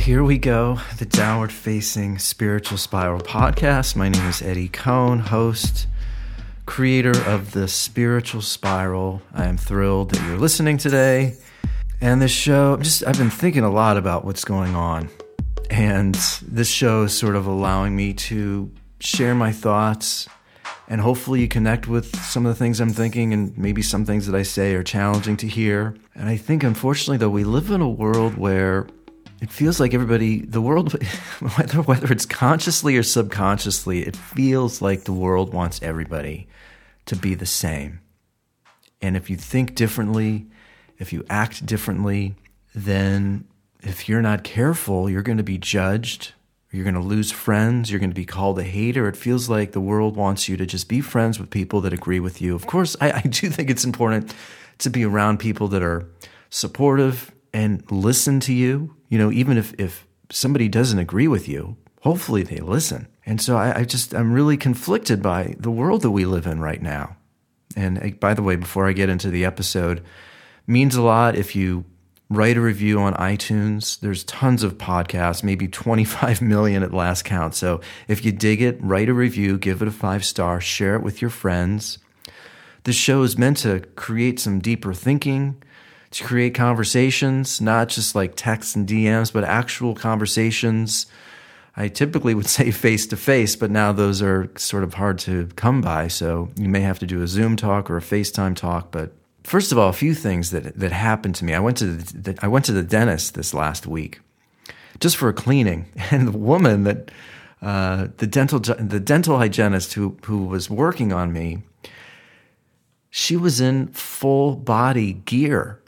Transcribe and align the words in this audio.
here 0.00 0.24
we 0.24 0.38
go. 0.38 0.78
The 0.96 1.04
Downward 1.04 1.52
Facing 1.52 2.16
Spiritual 2.18 2.78
Spiral 2.78 3.20
podcast. 3.20 3.96
My 3.96 4.08
name 4.08 4.24
is 4.24 4.40
Eddie 4.40 4.70
Cohn, 4.70 5.18
host, 5.18 5.86
creator 6.64 7.12
of 7.26 7.52
the 7.52 7.68
Spiritual 7.68 8.40
Spiral. 8.40 9.20
I 9.34 9.44
am 9.44 9.58
thrilled 9.58 10.12
that 10.12 10.26
you're 10.26 10.38
listening 10.38 10.78
today. 10.78 11.36
And 12.00 12.22
this 12.22 12.30
show, 12.30 12.72
I'm 12.74 12.82
just 12.82 13.06
I've 13.06 13.18
been 13.18 13.28
thinking 13.28 13.62
a 13.62 13.70
lot 13.70 13.98
about 13.98 14.24
what's 14.24 14.42
going 14.42 14.74
on. 14.74 15.10
And 15.68 16.14
this 16.40 16.70
show 16.70 17.02
is 17.02 17.16
sort 17.16 17.36
of 17.36 17.46
allowing 17.46 17.94
me 17.94 18.14
to 18.14 18.72
share 19.00 19.34
my 19.34 19.52
thoughts 19.52 20.26
and 20.90 21.00
hopefully 21.00 21.40
you 21.40 21.46
connect 21.46 21.86
with 21.86 22.16
some 22.16 22.44
of 22.44 22.50
the 22.50 22.58
things 22.58 22.80
I'm 22.80 22.90
thinking 22.90 23.32
and 23.32 23.56
maybe 23.56 23.80
some 23.80 24.04
things 24.04 24.26
that 24.26 24.34
I 24.34 24.42
say 24.42 24.74
are 24.74 24.82
challenging 24.82 25.36
to 25.36 25.46
hear. 25.46 25.94
And 26.16 26.28
I 26.28 26.36
think 26.36 26.64
unfortunately 26.64 27.16
though 27.18 27.30
we 27.30 27.44
live 27.44 27.70
in 27.70 27.80
a 27.80 27.88
world 27.88 28.36
where 28.36 28.88
it 29.40 29.50
feels 29.50 29.80
like 29.80 29.94
everybody, 29.94 30.40
the 30.40 30.60
world, 30.60 30.92
whether, 31.56 31.82
whether 31.82 32.12
it's 32.12 32.26
consciously 32.26 32.96
or 32.96 33.02
subconsciously, 33.02 34.06
it 34.06 34.14
feels 34.16 34.82
like 34.82 35.04
the 35.04 35.12
world 35.12 35.54
wants 35.54 35.82
everybody 35.82 36.46
to 37.06 37.16
be 37.16 37.34
the 37.34 37.46
same. 37.46 38.00
And 39.00 39.16
if 39.16 39.30
you 39.30 39.36
think 39.36 39.74
differently, 39.74 40.46
if 40.98 41.12
you 41.12 41.24
act 41.30 41.64
differently, 41.64 42.34
then 42.74 43.46
if 43.82 44.08
you're 44.08 44.20
not 44.20 44.44
careful, 44.44 45.08
you're 45.08 45.22
going 45.22 45.38
to 45.38 45.44
be 45.44 45.56
judged. 45.56 46.34
You're 46.70 46.84
going 46.84 46.94
to 46.94 47.00
lose 47.00 47.32
friends. 47.32 47.90
You're 47.90 47.98
going 47.98 48.10
to 48.10 48.14
be 48.14 48.26
called 48.26 48.58
a 48.58 48.62
hater. 48.62 49.08
It 49.08 49.16
feels 49.16 49.48
like 49.48 49.72
the 49.72 49.80
world 49.80 50.16
wants 50.16 50.48
you 50.48 50.58
to 50.58 50.66
just 50.66 50.88
be 50.88 51.00
friends 51.00 51.40
with 51.40 51.48
people 51.48 51.80
that 51.80 51.94
agree 51.94 52.20
with 52.20 52.42
you. 52.42 52.54
Of 52.54 52.66
course, 52.66 52.94
I, 53.00 53.12
I 53.12 53.20
do 53.22 53.48
think 53.48 53.70
it's 53.70 53.84
important 53.84 54.34
to 54.78 54.90
be 54.90 55.04
around 55.04 55.38
people 55.38 55.68
that 55.68 55.82
are 55.82 56.06
supportive 56.50 57.32
and 57.52 57.82
listen 57.90 58.40
to 58.40 58.52
you. 58.52 58.96
You 59.08 59.18
know, 59.18 59.30
even 59.32 59.58
if, 59.58 59.74
if 59.78 60.06
somebody 60.30 60.68
doesn't 60.68 60.98
agree 60.98 61.28
with 61.28 61.48
you, 61.48 61.76
hopefully 62.02 62.42
they 62.42 62.58
listen. 62.58 63.08
And 63.26 63.40
so 63.40 63.56
I, 63.56 63.80
I 63.80 63.84
just, 63.84 64.14
I'm 64.14 64.32
really 64.32 64.56
conflicted 64.56 65.22
by 65.22 65.54
the 65.58 65.70
world 65.70 66.02
that 66.02 66.10
we 66.10 66.24
live 66.24 66.46
in 66.46 66.60
right 66.60 66.82
now. 66.82 67.16
And 67.76 67.98
uh, 67.98 68.08
by 68.18 68.34
the 68.34 68.42
way, 68.42 68.56
before 68.56 68.88
I 68.88 68.92
get 68.92 69.08
into 69.08 69.30
the 69.30 69.44
episode, 69.44 70.02
means 70.66 70.94
a 70.94 71.02
lot 71.02 71.36
if 71.36 71.54
you 71.54 71.84
write 72.30 72.56
a 72.56 72.60
review 72.60 73.00
on 73.00 73.12
iTunes. 73.14 73.98
There's 73.98 74.24
tons 74.24 74.62
of 74.62 74.78
podcasts, 74.78 75.42
maybe 75.42 75.66
25 75.68 76.40
million 76.40 76.82
at 76.82 76.94
last 76.94 77.24
count. 77.24 77.54
So 77.54 77.80
if 78.08 78.24
you 78.24 78.32
dig 78.32 78.62
it, 78.62 78.78
write 78.80 79.08
a 79.08 79.14
review, 79.14 79.58
give 79.58 79.82
it 79.82 79.88
a 79.88 79.92
five 79.92 80.24
star, 80.24 80.60
share 80.60 80.94
it 80.94 81.02
with 81.02 81.20
your 81.20 81.30
friends. 81.30 81.98
This 82.84 82.96
show 82.96 83.22
is 83.22 83.36
meant 83.36 83.58
to 83.58 83.80
create 83.96 84.40
some 84.40 84.60
deeper 84.60 84.94
thinking, 84.94 85.62
to 86.10 86.24
create 86.24 86.54
conversations, 86.54 87.60
not 87.60 87.88
just 87.88 88.14
like 88.14 88.34
texts 88.34 88.74
and 88.74 88.88
DMs, 88.88 89.32
but 89.32 89.44
actual 89.44 89.94
conversations. 89.94 91.06
I 91.76 91.88
typically 91.88 92.34
would 92.34 92.46
say 92.48 92.70
face 92.70 93.06
to 93.08 93.16
face, 93.16 93.56
but 93.56 93.70
now 93.70 93.92
those 93.92 94.20
are 94.22 94.50
sort 94.56 94.82
of 94.82 94.94
hard 94.94 95.18
to 95.20 95.46
come 95.56 95.80
by. 95.80 96.08
So 96.08 96.50
you 96.56 96.68
may 96.68 96.80
have 96.80 96.98
to 97.00 97.06
do 97.06 97.22
a 97.22 97.28
Zoom 97.28 97.56
talk 97.56 97.90
or 97.90 97.96
a 97.96 98.02
FaceTime 98.02 98.56
talk. 98.56 98.90
But 98.90 99.12
first 99.44 99.70
of 99.70 99.78
all, 99.78 99.88
a 99.88 99.94
few 99.94 100.14
things 100.14 100.50
that, 100.50 100.78
that 100.78 100.92
happened 100.92 101.36
to 101.36 101.44
me. 101.44 101.54
I 101.54 101.60
went 101.60 101.76
to 101.78 101.94
the, 101.94 102.36
I 102.42 102.48
went 102.48 102.64
to 102.66 102.72
the 102.72 102.82
dentist 102.82 103.34
this 103.34 103.54
last 103.54 103.86
week 103.86 104.20
just 104.98 105.16
for 105.16 105.28
a 105.28 105.34
cleaning. 105.34 105.86
And 106.10 106.26
the 106.26 106.36
woman 106.36 106.84
that, 106.84 107.10
uh, 107.62 108.08
the 108.16 108.26
dental, 108.26 108.58
the 108.58 108.98
dental 108.98 109.38
hygienist 109.38 109.92
who, 109.92 110.16
who 110.24 110.44
was 110.44 110.68
working 110.68 111.12
on 111.12 111.32
me, 111.32 111.62
she 113.10 113.36
was 113.36 113.60
in 113.60 113.88
full 113.88 114.56
body 114.56 115.12
gear 115.12 115.80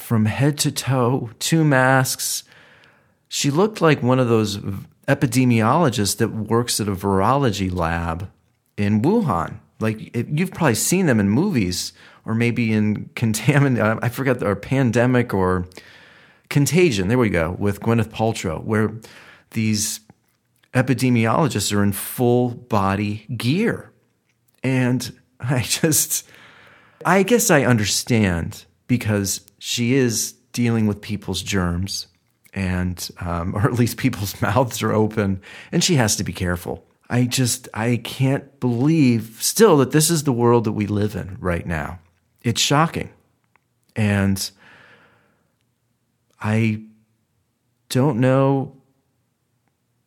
from 0.00 0.26
head 0.26 0.58
to 0.58 0.72
toe, 0.72 1.30
two 1.38 1.64
masks. 1.64 2.44
She 3.28 3.50
looked 3.50 3.80
like 3.80 4.02
one 4.02 4.18
of 4.18 4.28
those 4.28 4.58
epidemiologists 5.06 6.16
that 6.18 6.28
works 6.28 6.80
at 6.80 6.88
a 6.88 6.92
virology 6.92 7.72
lab 7.72 8.30
in 8.76 9.02
Wuhan. 9.02 9.58
Like 9.80 10.16
you've 10.16 10.52
probably 10.52 10.74
seen 10.74 11.06
them 11.06 11.20
in 11.20 11.28
movies 11.28 11.92
or 12.24 12.34
maybe 12.34 12.72
in 12.72 13.10
contamin 13.16 13.98
I 14.02 14.08
forget 14.08 14.42
or 14.42 14.54
pandemic 14.54 15.32
or 15.32 15.66
contagion. 16.50 17.08
There 17.08 17.18
we 17.18 17.30
go 17.30 17.56
with 17.58 17.80
Gwyneth 17.80 18.10
Paltrow, 18.10 18.62
where 18.62 18.94
these 19.50 20.00
epidemiologists 20.74 21.74
are 21.74 21.82
in 21.82 21.92
full 21.92 22.50
body 22.50 23.26
gear, 23.36 23.90
and 24.62 25.12
I 25.40 25.62
just 25.62 26.28
I 27.04 27.22
guess 27.22 27.50
I 27.50 27.64
understand 27.64 28.64
because 28.86 29.40
she 29.58 29.94
is 29.94 30.32
dealing 30.52 30.86
with 30.86 31.00
people's 31.00 31.42
germs 31.42 32.06
and 32.54 33.10
um, 33.20 33.54
or 33.56 33.64
at 33.64 33.74
least 33.74 33.96
people's 33.96 34.40
mouths 34.42 34.82
are 34.82 34.92
open 34.92 35.40
and 35.72 35.84
she 35.84 35.96
has 35.96 36.16
to 36.16 36.24
be 36.24 36.32
careful. 36.32 36.84
I 37.10 37.24
just 37.24 37.68
i 37.72 37.96
can't 38.04 38.60
believe 38.60 39.38
still 39.40 39.78
that 39.78 39.92
this 39.92 40.10
is 40.10 40.24
the 40.24 40.32
world 40.32 40.64
that 40.64 40.72
we 40.72 40.86
live 40.86 41.16
in 41.16 41.36
right 41.40 41.66
now. 41.66 42.00
It's 42.42 42.60
shocking. 42.60 43.10
And 43.96 44.50
i 46.40 46.82
don't 47.88 48.20
know 48.20 48.76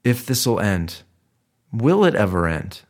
if 0.03 0.25
this 0.25 0.45
will 0.45 0.59
end. 0.59 1.01
Will 1.73 2.06
it 2.06 2.16
ever 2.16 2.47
end? 2.47 2.81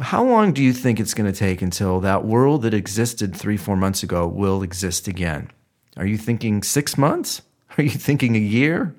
How 0.00 0.24
long 0.24 0.52
do 0.52 0.62
you 0.62 0.72
think 0.72 0.98
it's 0.98 1.14
going 1.14 1.30
to 1.30 1.38
take 1.38 1.62
until 1.62 2.00
that 2.00 2.24
world 2.24 2.62
that 2.62 2.74
existed 2.74 3.36
three 3.36 3.56
four 3.56 3.76
months 3.76 4.02
ago 4.02 4.26
will 4.26 4.62
exist 4.62 5.06
again 5.06 5.50
are 5.96 6.06
you 6.06 6.16
thinking 6.16 6.62
six 6.62 6.96
months? 6.96 7.42
Are 7.78 7.84
you 7.84 7.90
thinking 7.90 8.34
a 8.34 8.40
year? 8.40 8.96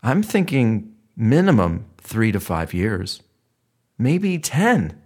I'm 0.00 0.22
thinking 0.22 0.94
minimum 1.16 1.86
three 1.98 2.30
to 2.30 2.38
five 2.38 2.72
years, 2.72 3.20
maybe 3.98 4.38
10. 4.38 4.96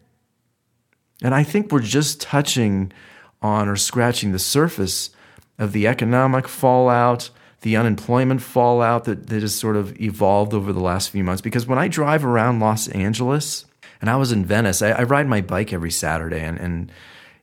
And 1.23 1.35
I 1.35 1.45
think 1.45 1.73
we're 1.73 1.81
just 1.81 2.21
touching 2.21 2.93
on 3.41 3.69
or 3.69 3.77
scratching 3.77 4.33
the 4.33 4.39
surface 4.39 5.11
of 5.59 5.73
the 5.73 5.87
economic 5.87 6.47
fallout, 6.47 7.31
the 7.63 7.77
unemployment 7.77 8.43
fallout 8.43 9.05
that, 9.05 9.29
that 9.29 9.41
has 9.41 9.55
sort 9.55 9.77
of 9.77 9.99
evolved 10.01 10.53
over 10.53 10.73
the 10.73 10.81
last 10.81 11.11
few 11.11 11.25
months. 11.25 11.41
Because 11.41 11.67
when 11.67 11.79
I 11.79 11.89
drive 11.89 12.25
around 12.25 12.61
Los 12.61 12.87
Angeles, 12.89 13.65
and 14.01 14.09
I 14.09 14.17
was 14.17 14.31
in 14.31 14.45
Venice, 14.45 14.83
I, 14.83 14.91
I 14.91 15.03
ride 15.05 15.27
my 15.27 15.41
bike 15.41 15.73
every 15.73 15.91
Saturday, 15.91 16.41
and, 16.41 16.59
and 16.59 16.93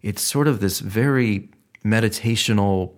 it's 0.02 0.22
sort 0.22 0.48
of 0.48 0.60
this 0.60 0.80
very 0.80 1.50
meditational 1.84 2.94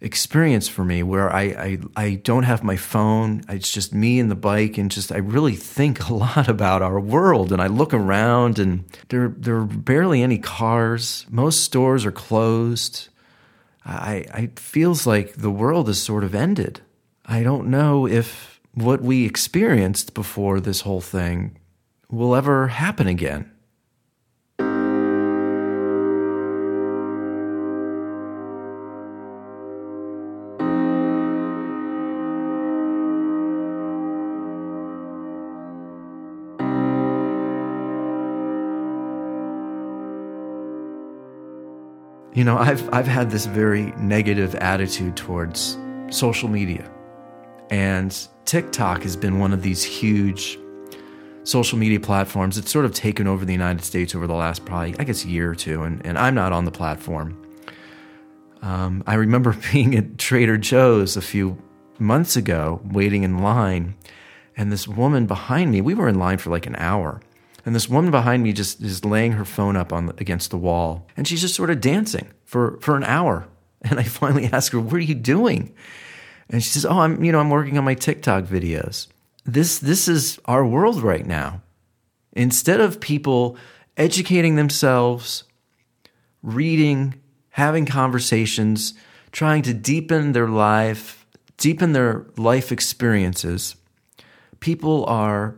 experience 0.00 0.68
for 0.68 0.84
me 0.84 1.02
where 1.02 1.32
I, 1.32 1.42
I, 1.42 1.78
I 1.96 2.14
don't 2.16 2.44
have 2.44 2.62
my 2.62 2.76
phone. 2.76 3.42
It's 3.48 3.72
just 3.72 3.92
me 3.92 4.20
and 4.20 4.30
the 4.30 4.36
bike, 4.36 4.78
and 4.78 4.90
just 4.90 5.10
I 5.10 5.18
really 5.18 5.56
think 5.56 6.08
a 6.08 6.14
lot 6.26 6.48
about 6.48 6.82
our 6.82 7.00
world. 7.00 7.52
And 7.52 7.60
I 7.60 7.66
look 7.66 7.92
around, 7.92 8.58
and 8.58 8.84
there 9.08 9.34
there 9.36 9.56
are 9.56 9.64
barely 9.64 10.22
any 10.22 10.38
cars. 10.38 11.26
Most 11.28 11.62
stores 11.62 12.06
are 12.06 12.12
closed. 12.12 13.08
I, 13.84 14.26
I 14.32 14.40
it 14.42 14.58
feels 14.58 15.06
like 15.06 15.34
the 15.34 15.50
world 15.50 15.88
has 15.88 16.00
sort 16.00 16.24
of 16.24 16.34
ended. 16.34 16.80
I 17.26 17.42
don't 17.42 17.68
know 17.68 18.06
if 18.06 18.60
what 18.74 19.02
we 19.02 19.26
experienced 19.26 20.14
before 20.14 20.60
this 20.60 20.82
whole 20.82 21.00
thing 21.00 21.58
will 22.10 22.34
ever 22.34 22.68
happen 22.68 23.06
again. 23.06 23.50
You 42.38 42.44
know, 42.44 42.56
I've 42.56 42.88
I've 42.94 43.08
had 43.08 43.32
this 43.32 43.46
very 43.46 43.86
negative 43.96 44.54
attitude 44.54 45.16
towards 45.16 45.76
social 46.08 46.48
media. 46.48 46.88
And 47.68 48.16
TikTok 48.44 49.02
has 49.02 49.16
been 49.16 49.40
one 49.40 49.52
of 49.52 49.62
these 49.62 49.82
huge 49.82 50.56
social 51.42 51.78
media 51.78 51.98
platforms 51.98 52.54
that's 52.54 52.70
sort 52.70 52.84
of 52.84 52.94
taken 52.94 53.26
over 53.26 53.44
the 53.44 53.52
United 53.52 53.84
States 53.84 54.14
over 54.14 54.28
the 54.28 54.36
last 54.36 54.64
probably, 54.64 54.94
I 55.00 55.02
guess, 55.02 55.24
year 55.24 55.50
or 55.50 55.56
two. 55.56 55.82
And, 55.82 56.00
and 56.06 56.16
I'm 56.16 56.36
not 56.36 56.52
on 56.52 56.64
the 56.64 56.70
platform. 56.70 57.44
Um, 58.62 59.02
I 59.04 59.14
remember 59.14 59.56
being 59.72 59.96
at 59.96 60.16
Trader 60.16 60.58
Joe's 60.58 61.16
a 61.16 61.20
few 61.20 61.60
months 61.98 62.36
ago, 62.36 62.80
waiting 62.84 63.24
in 63.24 63.38
line, 63.38 63.96
and 64.56 64.70
this 64.70 64.86
woman 64.86 65.26
behind 65.26 65.72
me, 65.72 65.80
we 65.80 65.92
were 65.92 66.08
in 66.08 66.20
line 66.20 66.38
for 66.38 66.50
like 66.50 66.66
an 66.66 66.76
hour. 66.76 67.20
And 67.68 67.74
this 67.74 67.86
woman 67.86 68.10
behind 68.10 68.42
me 68.42 68.54
just 68.54 68.80
is 68.80 69.04
laying 69.04 69.32
her 69.32 69.44
phone 69.44 69.76
up 69.76 69.92
on 69.92 70.14
against 70.16 70.50
the 70.50 70.56
wall, 70.56 71.06
and 71.18 71.28
she's 71.28 71.42
just 71.42 71.54
sort 71.54 71.68
of 71.68 71.82
dancing 71.82 72.30
for 72.46 72.78
for 72.80 72.96
an 72.96 73.04
hour. 73.04 73.46
And 73.82 74.00
I 74.00 74.04
finally 74.04 74.46
ask 74.54 74.72
her, 74.72 74.80
"What 74.80 74.94
are 74.94 75.00
you 75.00 75.14
doing?" 75.14 75.74
And 76.48 76.62
she 76.62 76.70
says, 76.70 76.86
"Oh, 76.86 77.00
I'm 77.00 77.22
you 77.22 77.30
know 77.30 77.40
I'm 77.40 77.50
working 77.50 77.76
on 77.76 77.84
my 77.84 77.92
TikTok 77.92 78.44
videos." 78.44 79.08
This 79.44 79.80
this 79.80 80.08
is 80.08 80.38
our 80.46 80.64
world 80.64 81.02
right 81.02 81.26
now. 81.26 81.60
Instead 82.32 82.80
of 82.80 83.00
people 83.00 83.58
educating 83.98 84.56
themselves, 84.56 85.44
reading, 86.42 87.20
having 87.50 87.84
conversations, 87.84 88.94
trying 89.30 89.60
to 89.64 89.74
deepen 89.74 90.32
their 90.32 90.48
life, 90.48 91.26
deepen 91.58 91.92
their 91.92 92.28
life 92.38 92.72
experiences, 92.72 93.76
people 94.58 95.04
are 95.04 95.54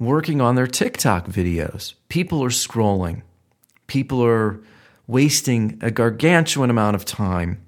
working 0.00 0.40
on 0.40 0.56
their 0.56 0.66
TikTok 0.66 1.26
videos. 1.26 1.94
People 2.08 2.42
are 2.42 2.48
scrolling. 2.48 3.22
People 3.86 4.24
are 4.24 4.60
wasting 5.06 5.78
a 5.82 5.90
gargantuan 5.90 6.70
amount 6.70 6.96
of 6.96 7.04
time 7.04 7.60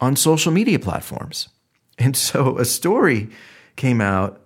on 0.00 0.16
social 0.16 0.52
media 0.52 0.78
platforms. 0.78 1.48
And 1.96 2.16
so 2.16 2.58
a 2.58 2.64
story 2.64 3.28
came 3.76 4.00
out 4.00 4.40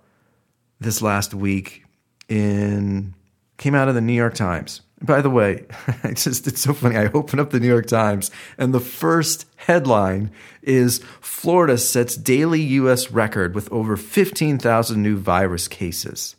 this 0.79 1.01
last 1.01 1.33
week 1.33 1.83
in 2.27 3.15
came 3.57 3.73
out 3.73 3.87
of 3.87 3.95
the 3.95 4.01
New 4.01 4.13
York 4.13 4.35
Times. 4.35 4.81
By 5.01 5.21
the 5.21 5.31
way, 5.31 5.65
it's 6.03 6.25
just 6.25 6.45
it's 6.45 6.61
so 6.61 6.75
funny. 6.75 6.95
I 6.95 7.07
open 7.07 7.39
up 7.39 7.49
the 7.49 7.59
New 7.59 7.67
York 7.67 7.87
Times 7.87 8.29
and 8.59 8.71
the 8.71 8.79
first 8.79 9.47
headline 9.55 10.29
is 10.61 10.99
Florida 11.21 11.75
sets 11.75 12.15
daily 12.15 12.61
US 12.61 13.09
record 13.09 13.55
with 13.55 13.71
over 13.71 13.97
15,000 13.97 15.01
new 15.01 15.17
virus 15.17 15.67
cases. 15.67 16.35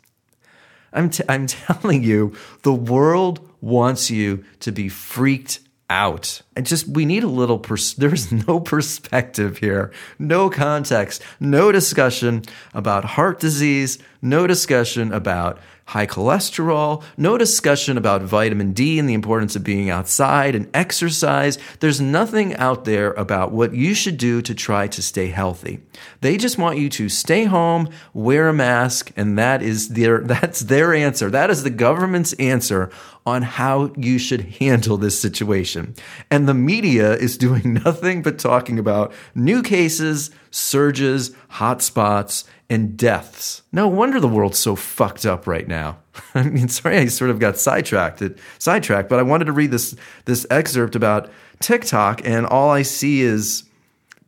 I'm 0.92 1.10
t- 1.10 1.24
I'm 1.28 1.46
telling 1.46 2.02
you, 2.02 2.34
the 2.62 2.74
world 2.74 3.48
wants 3.60 4.10
you 4.10 4.44
to 4.60 4.72
be 4.72 4.88
freaked 4.88 5.60
out. 5.90 6.40
And 6.54 6.64
just, 6.64 6.86
we 6.86 7.04
need 7.04 7.24
a 7.24 7.28
little, 7.28 7.58
pers- 7.58 7.94
there's 7.98 8.30
no 8.32 8.60
perspective 8.60 9.58
here, 9.58 9.92
no 10.18 10.48
context, 10.48 11.22
no 11.40 11.72
discussion 11.72 12.42
about 12.72 13.04
heart 13.04 13.40
disease, 13.40 13.98
no 14.22 14.46
discussion 14.46 15.12
about 15.12 15.58
high 15.90 16.06
cholesterol, 16.06 17.02
no 17.16 17.36
discussion 17.36 17.98
about 17.98 18.22
vitamin 18.22 18.72
D 18.72 19.00
and 19.00 19.08
the 19.08 19.14
importance 19.14 19.56
of 19.56 19.64
being 19.64 19.90
outside 19.90 20.54
and 20.54 20.70
exercise. 20.72 21.58
There's 21.80 22.00
nothing 22.00 22.54
out 22.54 22.84
there 22.84 23.10
about 23.14 23.50
what 23.50 23.74
you 23.74 23.94
should 23.94 24.16
do 24.16 24.40
to 24.42 24.54
try 24.54 24.86
to 24.86 25.02
stay 25.02 25.26
healthy. 25.26 25.80
They 26.20 26.36
just 26.36 26.58
want 26.58 26.78
you 26.78 26.88
to 26.90 27.08
stay 27.08 27.44
home, 27.44 27.88
wear 28.14 28.48
a 28.48 28.52
mask, 28.52 29.10
and 29.16 29.36
that 29.36 29.62
is 29.62 29.88
their 29.88 30.20
that's 30.32 30.60
their 30.60 30.94
answer. 30.94 31.28
That 31.28 31.50
is 31.50 31.64
the 31.64 31.70
government's 31.70 32.34
answer 32.34 32.90
on 33.26 33.42
how 33.42 33.92
you 33.96 34.18
should 34.18 34.40
handle 34.58 34.96
this 34.96 35.18
situation. 35.18 35.94
And 36.30 36.48
the 36.48 36.54
media 36.54 37.14
is 37.14 37.36
doing 37.36 37.74
nothing 37.84 38.22
but 38.22 38.38
talking 38.38 38.78
about 38.78 39.12
new 39.34 39.62
cases, 39.62 40.30
surges, 40.50 41.30
hotspots, 41.52 42.44
and 42.68 42.96
deaths. 42.96 43.62
No 43.72 43.88
wonder 43.88 44.20
the 44.20 44.28
world's 44.28 44.58
so 44.58 44.76
fucked 44.76 45.26
up 45.26 45.46
right 45.46 45.66
now. 45.66 45.98
I 46.34 46.44
mean, 46.44 46.68
sorry, 46.68 46.98
I 46.98 47.06
sort 47.06 47.30
of 47.30 47.38
got 47.38 47.58
sidetracked, 47.58 48.22
sidetracked, 48.58 49.08
but 49.08 49.18
I 49.18 49.22
wanted 49.22 49.46
to 49.46 49.52
read 49.52 49.70
this 49.70 49.96
this 50.24 50.46
excerpt 50.50 50.94
about 50.94 51.30
TikTok, 51.58 52.22
and 52.24 52.46
all 52.46 52.70
I 52.70 52.82
see 52.82 53.20
is 53.22 53.64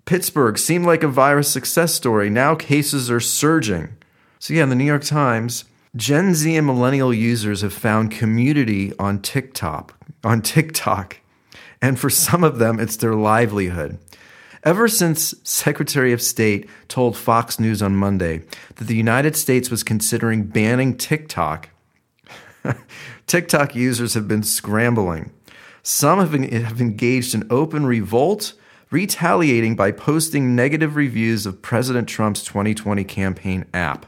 Pittsburgh 0.05 0.59
seemed 0.59 0.85
like 0.85 1.03
a 1.03 1.09
virus 1.09 1.51
success 1.51 1.95
story. 1.95 2.29
Now 2.29 2.55
cases 2.55 3.11
are 3.11 3.21
surging. 3.21 3.95
So 4.39 4.55
yeah, 4.55 4.65
in 4.65 4.69
the 4.69 4.75
New 4.75 4.85
York 4.85 5.05
Times, 5.05 5.65
Gen 5.95 6.35
Z 6.35 6.57
and 6.57 6.67
millennial 6.67 7.13
users 7.13 7.61
have 7.61 7.75
found 7.75 8.11
community 8.11 8.95
on 8.99 9.21
TikTok. 9.21 9.95
On 10.25 10.41
TikTok, 10.41 11.19
and 11.83 12.01
for 12.01 12.09
some 12.09 12.45
of 12.45 12.59
them, 12.59 12.81
it's 12.81 12.97
their 12.97 13.15
livelihood. 13.15 13.99
Ever 14.65 14.89
since 14.89 15.35
Secretary 15.43 16.13
of 16.13 16.23
State 16.23 16.71
told 16.89 17.17
Fox 17.17 17.61
News 17.61 17.83
on 17.83 17.97
Monday 17.97 18.43
that 18.77 18.87
the 18.87 18.97
United 18.97 19.37
States 19.37 19.69
was 19.69 19.83
considering 19.83 20.45
banning 20.45 20.97
TikTok, 20.97 21.69
TikTok 23.27 23.75
users 23.75 24.15
have 24.15 24.27
been 24.27 24.45
scrambling. 24.45 25.31
Some 25.83 26.21
have, 26.21 26.33
been, 26.33 26.51
have 26.65 26.81
engaged 26.81 27.35
in 27.35 27.47
open 27.51 27.85
revolt, 27.85 28.55
retaliating 28.91 29.77
by 29.77 29.91
posting 29.91 30.57
negative 30.57 30.97
reviews 30.97 31.45
of 31.45 31.61
President 31.61 32.09
Trump's 32.09 32.45
2020 32.45 33.05
campaign 33.05 33.67
app. 33.75 34.07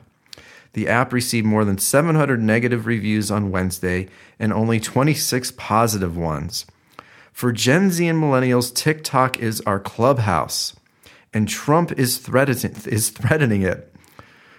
The 0.75 0.88
app 0.88 1.12
received 1.12 1.47
more 1.47 1.65
than 1.65 1.79
700 1.79 2.41
negative 2.43 2.87
reviews 2.87 3.31
on 3.31 3.50
Wednesday 3.50 4.09
and 4.38 4.53
only 4.53 4.79
26 4.79 5.53
positive 5.56 6.17
ones. 6.17 6.67
For 7.32 7.50
Gen 7.50 7.91
Z 7.91 8.06
and 8.06 8.23
millennials, 8.23 8.75
TikTok 8.75 9.41
is 9.41 9.61
our 9.62 9.81
clubhouse, 9.81 10.76
and 11.32 11.49
Trump 11.49 11.93
is 11.93 12.19
threatening, 12.19 12.76
is 12.87 13.11
threatening 13.11 13.62
it. 13.62 13.93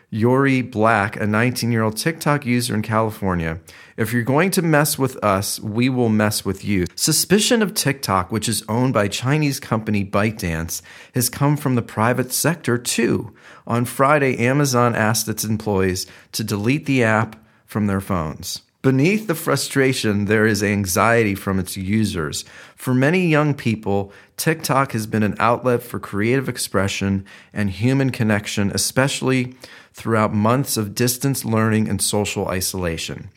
Yori 0.09 0.61
Black, 0.61 1.17
a 1.17 1.25
19 1.25 1.71
year 1.71 1.83
old 1.83 1.97
TikTok 1.97 2.45
user 2.45 2.73
in 2.73 2.81
California. 2.81 3.59
If 3.97 4.13
you're 4.13 4.23
going 4.23 4.51
to 4.51 4.61
mess 4.61 4.97
with 4.97 5.21
us, 5.23 5.59
we 5.59 5.89
will 5.89 6.09
mess 6.09 6.45
with 6.45 6.63
you. 6.63 6.85
Suspicion 6.95 7.61
of 7.61 7.73
TikTok, 7.73 8.31
which 8.31 8.47
is 8.47 8.63
owned 8.69 8.93
by 8.93 9.07
Chinese 9.07 9.59
company 9.59 10.05
ByteDance, 10.05 10.81
has 11.13 11.29
come 11.29 11.57
from 11.57 11.75
the 11.75 11.81
private 11.81 12.31
sector 12.31 12.77
too. 12.77 13.33
On 13.67 13.85
Friday, 13.85 14.37
Amazon 14.37 14.95
asked 14.95 15.27
its 15.27 15.43
employees 15.43 16.05
to 16.33 16.43
delete 16.43 16.85
the 16.85 17.03
app 17.03 17.35
from 17.65 17.87
their 17.87 18.01
phones. 18.01 18.61
Beneath 18.83 19.25
the 19.25 19.33
frustration, 19.33 20.25
there 20.25 20.45
is 20.45 20.61
anxiety 20.61 21.33
from 21.33 21.57
its 21.57 21.75
users. 21.75 22.45
For 22.75 22.93
many 22.93 23.25
young 23.25 23.55
people, 23.55 24.13
TikTok 24.37 24.91
has 24.91 25.07
been 25.07 25.23
an 25.23 25.35
outlet 25.39 25.81
for 25.81 25.99
creative 25.99 26.47
expression 26.47 27.25
and 27.51 27.71
human 27.71 28.11
connection, 28.11 28.69
especially 28.75 29.55
throughout 29.93 30.35
months 30.35 30.77
of 30.77 30.93
distance 30.93 31.43
learning 31.43 31.89
and 31.89 31.99
social 31.99 32.47
isolation. 32.47 33.29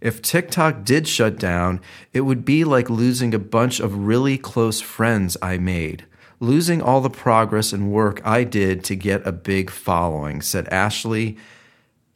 If 0.00 0.22
TikTok 0.22 0.84
did 0.84 1.08
shut 1.08 1.36
down, 1.36 1.80
it 2.12 2.20
would 2.20 2.44
be 2.44 2.62
like 2.62 2.88
losing 2.88 3.34
a 3.34 3.40
bunch 3.40 3.80
of 3.80 4.06
really 4.06 4.38
close 4.38 4.80
friends 4.80 5.36
I 5.42 5.58
made. 5.58 6.04
Losing 6.42 6.82
all 6.82 7.00
the 7.00 7.08
progress 7.08 7.72
and 7.72 7.92
work 7.92 8.20
I 8.24 8.42
did 8.42 8.82
to 8.86 8.96
get 8.96 9.24
a 9.24 9.30
big 9.30 9.70
following, 9.70 10.42
said 10.42 10.66
Ashley 10.70 11.36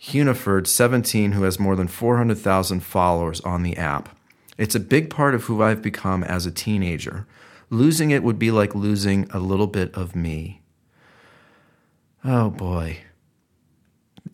Huneford, 0.02 0.66
17, 0.66 1.30
who 1.30 1.44
has 1.44 1.60
more 1.60 1.76
than 1.76 1.86
400,000 1.86 2.80
followers 2.80 3.40
on 3.42 3.62
the 3.62 3.76
app. 3.76 4.08
It's 4.58 4.74
a 4.74 4.80
big 4.80 5.10
part 5.10 5.36
of 5.36 5.44
who 5.44 5.62
I've 5.62 5.80
become 5.80 6.24
as 6.24 6.44
a 6.44 6.50
teenager. 6.50 7.24
Losing 7.70 8.10
it 8.10 8.24
would 8.24 8.36
be 8.36 8.50
like 8.50 8.74
losing 8.74 9.30
a 9.30 9.38
little 9.38 9.68
bit 9.68 9.94
of 9.94 10.16
me. 10.16 10.60
Oh 12.24 12.50
boy. 12.50 12.98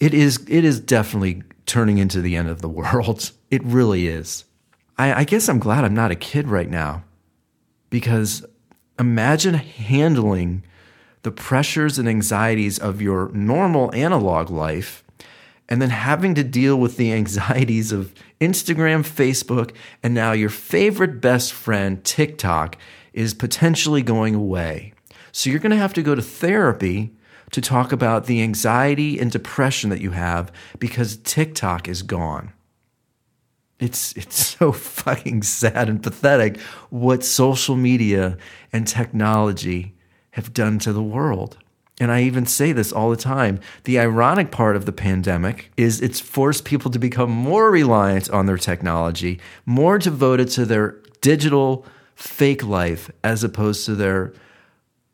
It 0.00 0.14
is 0.14 0.42
it 0.48 0.64
is 0.64 0.80
definitely 0.80 1.42
turning 1.66 1.98
into 1.98 2.22
the 2.22 2.34
end 2.34 2.48
of 2.48 2.62
the 2.62 2.68
world. 2.70 3.32
It 3.50 3.62
really 3.62 4.06
is. 4.06 4.46
I, 4.96 5.12
I 5.12 5.24
guess 5.24 5.50
I'm 5.50 5.58
glad 5.58 5.84
I'm 5.84 5.92
not 5.92 6.10
a 6.10 6.14
kid 6.14 6.48
right 6.48 6.70
now. 6.70 7.04
Because 7.90 8.46
imagine 8.98 9.54
handling 9.54 10.62
the 11.22 11.30
pressures 11.30 11.98
and 11.98 12.08
anxieties 12.08 12.78
of 12.78 13.00
your 13.00 13.30
normal 13.32 13.94
analog 13.94 14.50
life 14.50 15.04
and 15.68 15.80
then 15.80 15.90
having 15.90 16.34
to 16.34 16.44
deal 16.44 16.76
with 16.76 16.96
the 16.96 17.12
anxieties 17.20 17.92
of 17.92 18.12
Instagram, 18.40 19.02
Facebook, 19.02 19.74
and 20.02 20.14
now 20.14 20.32
your 20.32 20.50
favorite 20.50 21.20
best 21.20 21.52
friend, 21.52 22.04
TikTok, 22.04 22.76
is 23.12 23.34
potentially 23.34 24.02
going 24.02 24.34
away. 24.34 24.92
So 25.32 25.48
you're 25.48 25.60
going 25.60 25.70
to 25.70 25.76
have 25.76 25.94
to 25.94 26.02
go 26.02 26.14
to 26.14 26.22
therapy 26.22 27.14
to 27.52 27.60
talk 27.60 27.92
about 27.92 28.26
the 28.26 28.42
anxiety 28.42 29.18
and 29.18 29.30
depression 29.30 29.90
that 29.90 30.00
you 30.00 30.10
have 30.10 30.50
because 30.78 31.18
TikTok 31.18 31.88
is 31.88 32.02
gone. 32.02 32.52
It's 33.82 34.12
it's 34.12 34.46
so 34.58 34.72
fucking 34.72 35.42
sad 35.42 35.88
and 35.88 36.02
pathetic 36.02 36.60
what 36.90 37.24
social 37.24 37.76
media 37.76 38.38
and 38.72 38.86
technology 38.86 39.94
have 40.30 40.54
done 40.54 40.78
to 40.80 40.92
the 40.92 41.02
world. 41.02 41.58
And 42.00 42.10
I 42.10 42.22
even 42.22 42.46
say 42.46 42.72
this 42.72 42.90
all 42.90 43.10
the 43.10 43.16
time. 43.16 43.60
The 43.84 43.98
ironic 43.98 44.50
part 44.50 44.76
of 44.76 44.86
the 44.86 44.92
pandemic 44.92 45.70
is 45.76 46.00
it's 46.00 46.20
forced 46.20 46.64
people 46.64 46.90
to 46.90 46.98
become 46.98 47.30
more 47.30 47.70
reliant 47.70 48.30
on 48.30 48.46
their 48.46 48.56
technology, 48.56 49.38
more 49.66 49.98
devoted 49.98 50.48
to 50.50 50.64
their 50.64 50.96
digital 51.20 51.84
fake 52.14 52.64
life 52.64 53.10
as 53.22 53.44
opposed 53.44 53.84
to 53.86 53.94
their 53.94 54.32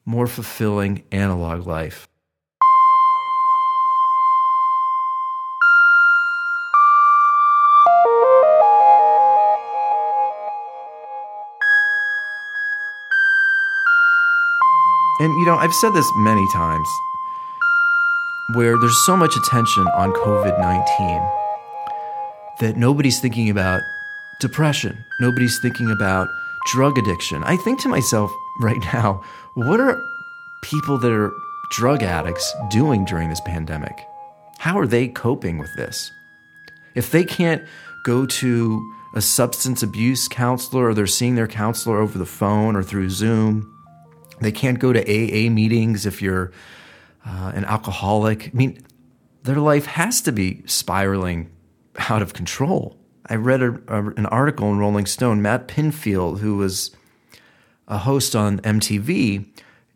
more 0.04 0.26
fulfilling 0.26 1.02
analog 1.10 1.66
life. 1.66 2.08
And, 15.20 15.32
you 15.38 15.46
know, 15.46 15.56
I've 15.56 15.74
said 15.74 15.90
this 15.94 16.10
many 16.16 16.46
times 16.52 16.88
where 18.54 18.78
there's 18.78 19.04
so 19.04 19.16
much 19.16 19.36
attention 19.36 19.86
on 19.88 20.12
COVID 20.12 20.58
19 20.60 21.28
that 22.60 22.76
nobody's 22.76 23.20
thinking 23.20 23.50
about 23.50 23.82
depression, 24.40 25.04
nobody's 25.20 25.58
thinking 25.60 25.90
about 25.90 26.28
drug 26.66 26.98
addiction. 26.98 27.42
I 27.44 27.56
think 27.56 27.80
to 27.80 27.88
myself 27.88 28.32
right 28.60 28.80
now, 28.92 29.22
what 29.54 29.80
are 29.80 30.00
people 30.62 30.98
that 30.98 31.12
are 31.12 31.32
drug 31.70 32.02
addicts 32.02 32.54
doing 32.70 33.04
during 33.04 33.28
this 33.28 33.40
pandemic? 33.40 34.06
How 34.58 34.78
are 34.78 34.86
they 34.86 35.08
coping 35.08 35.58
with 35.58 35.74
this? 35.76 36.10
If 36.94 37.10
they 37.10 37.24
can't 37.24 37.62
go 38.04 38.26
to 38.26 38.94
a 39.14 39.20
substance 39.20 39.82
abuse 39.82 40.28
counselor 40.28 40.88
or 40.88 40.94
they're 40.94 41.06
seeing 41.06 41.34
their 41.34 41.48
counselor 41.48 42.00
over 42.00 42.18
the 42.18 42.26
phone 42.26 42.76
or 42.76 42.82
through 42.82 43.10
Zoom, 43.10 43.77
they 44.40 44.52
can't 44.52 44.78
go 44.78 44.92
to 44.92 45.00
AA 45.00 45.50
meetings 45.50 46.06
if 46.06 46.22
you're 46.22 46.52
uh, 47.26 47.52
an 47.54 47.64
alcoholic. 47.64 48.48
I 48.48 48.50
mean, 48.52 48.84
their 49.42 49.56
life 49.56 49.86
has 49.86 50.20
to 50.22 50.32
be 50.32 50.62
spiraling 50.66 51.50
out 52.08 52.22
of 52.22 52.34
control. 52.34 52.96
I 53.26 53.34
read 53.34 53.62
a, 53.62 53.80
a, 53.88 54.06
an 54.10 54.26
article 54.26 54.72
in 54.72 54.78
Rolling 54.78 55.06
Stone. 55.06 55.42
Matt 55.42 55.68
Pinfield, 55.68 56.38
who 56.38 56.56
was 56.56 56.90
a 57.86 57.98
host 57.98 58.34
on 58.34 58.60
MTV, 58.60 59.46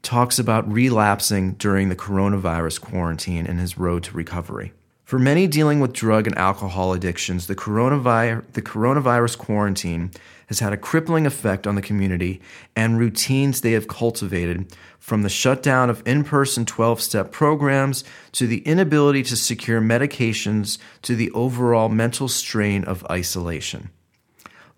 talks 0.02 0.38
about 0.38 0.70
relapsing 0.70 1.52
during 1.54 1.88
the 1.88 1.96
coronavirus 1.96 2.80
quarantine 2.80 3.46
and 3.46 3.60
his 3.60 3.78
road 3.78 4.02
to 4.04 4.16
recovery. 4.16 4.72
For 5.12 5.18
many 5.18 5.46
dealing 5.46 5.80
with 5.80 5.92
drug 5.92 6.26
and 6.26 6.38
alcohol 6.38 6.94
addictions, 6.94 7.46
the 7.46 7.54
coronavirus, 7.54 8.50
the 8.54 8.62
coronavirus 8.62 9.36
quarantine 9.36 10.10
has 10.46 10.60
had 10.60 10.72
a 10.72 10.78
crippling 10.78 11.26
effect 11.26 11.66
on 11.66 11.74
the 11.74 11.82
community 11.82 12.40
and 12.74 12.98
routines 12.98 13.60
they 13.60 13.72
have 13.72 13.88
cultivated, 13.88 14.74
from 14.98 15.20
the 15.20 15.28
shutdown 15.28 15.90
of 15.90 16.02
in 16.06 16.24
person 16.24 16.64
12 16.64 17.02
step 17.02 17.30
programs 17.30 18.04
to 18.32 18.46
the 18.46 18.60
inability 18.60 19.22
to 19.24 19.36
secure 19.36 19.82
medications 19.82 20.78
to 21.02 21.14
the 21.14 21.30
overall 21.32 21.90
mental 21.90 22.26
strain 22.26 22.82
of 22.84 23.04
isolation. 23.10 23.90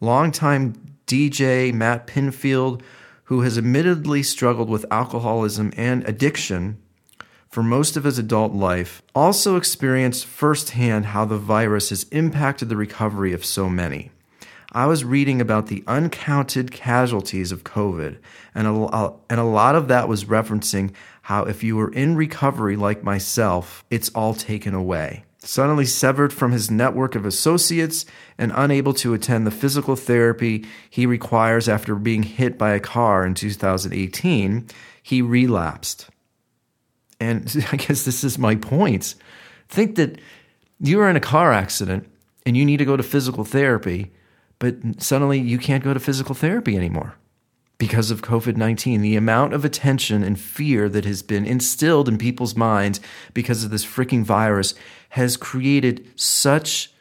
Longtime 0.00 0.96
DJ 1.06 1.72
Matt 1.72 2.08
Pinfield, 2.08 2.82
who 3.26 3.42
has 3.42 3.56
admittedly 3.56 4.24
struggled 4.24 4.68
with 4.68 4.84
alcoholism 4.90 5.72
and 5.76 6.02
addiction, 6.08 6.82
for 7.54 7.62
most 7.62 7.96
of 7.96 8.02
his 8.02 8.18
adult 8.18 8.52
life, 8.52 9.00
also 9.14 9.54
experienced 9.54 10.26
firsthand 10.26 11.06
how 11.06 11.24
the 11.24 11.38
virus 11.38 11.90
has 11.90 12.02
impacted 12.10 12.68
the 12.68 12.76
recovery 12.76 13.32
of 13.32 13.44
so 13.44 13.68
many. 13.68 14.10
I 14.72 14.86
was 14.86 15.04
reading 15.04 15.40
about 15.40 15.68
the 15.68 15.84
uncounted 15.86 16.72
casualties 16.72 17.52
of 17.52 17.62
COVID, 17.62 18.16
and 18.56 18.66
a, 18.66 18.74
uh, 18.74 19.12
and 19.30 19.38
a 19.38 19.44
lot 19.44 19.76
of 19.76 19.86
that 19.86 20.08
was 20.08 20.24
referencing 20.24 20.94
how 21.22 21.44
if 21.44 21.62
you 21.62 21.76
were 21.76 21.92
in 21.92 22.16
recovery 22.16 22.74
like 22.74 23.04
myself, 23.04 23.84
it's 23.88 24.08
all 24.16 24.34
taken 24.34 24.74
away. 24.74 25.22
Suddenly 25.38 25.86
severed 25.86 26.32
from 26.32 26.50
his 26.50 26.72
network 26.72 27.14
of 27.14 27.24
associates 27.24 28.04
and 28.36 28.50
unable 28.56 28.94
to 28.94 29.14
attend 29.14 29.46
the 29.46 29.52
physical 29.52 29.94
therapy 29.94 30.66
he 30.90 31.06
requires 31.06 31.68
after 31.68 31.94
being 31.94 32.24
hit 32.24 32.58
by 32.58 32.72
a 32.72 32.80
car 32.80 33.24
in 33.24 33.34
2018, 33.34 34.66
he 35.00 35.22
relapsed. 35.22 36.10
And 37.20 37.66
I 37.72 37.76
guess 37.76 38.04
this 38.04 38.24
is 38.24 38.38
my 38.38 38.54
point. 38.54 39.14
Think 39.68 39.96
that 39.96 40.20
you 40.80 41.00
are 41.00 41.08
in 41.08 41.16
a 41.16 41.20
car 41.20 41.52
accident 41.52 42.08
and 42.46 42.56
you 42.56 42.64
need 42.64 42.78
to 42.78 42.84
go 42.84 42.96
to 42.96 43.02
physical 43.02 43.44
therapy, 43.44 44.12
but 44.58 44.76
suddenly 44.98 45.38
you 45.38 45.58
can't 45.58 45.84
go 45.84 45.94
to 45.94 46.00
physical 46.00 46.34
therapy 46.34 46.76
anymore 46.76 47.16
because 47.78 48.10
of 48.10 48.22
COVID 48.22 48.56
19. 48.56 49.00
The 49.00 49.16
amount 49.16 49.52
of 49.52 49.64
attention 49.64 50.22
and 50.22 50.38
fear 50.38 50.88
that 50.88 51.04
has 51.04 51.22
been 51.22 51.44
instilled 51.44 52.08
in 52.08 52.18
people's 52.18 52.56
minds 52.56 53.00
because 53.32 53.64
of 53.64 53.70
this 53.70 53.84
freaking 53.84 54.24
virus 54.24 54.74
has 55.10 55.36
created 55.36 56.08
such 56.16 56.93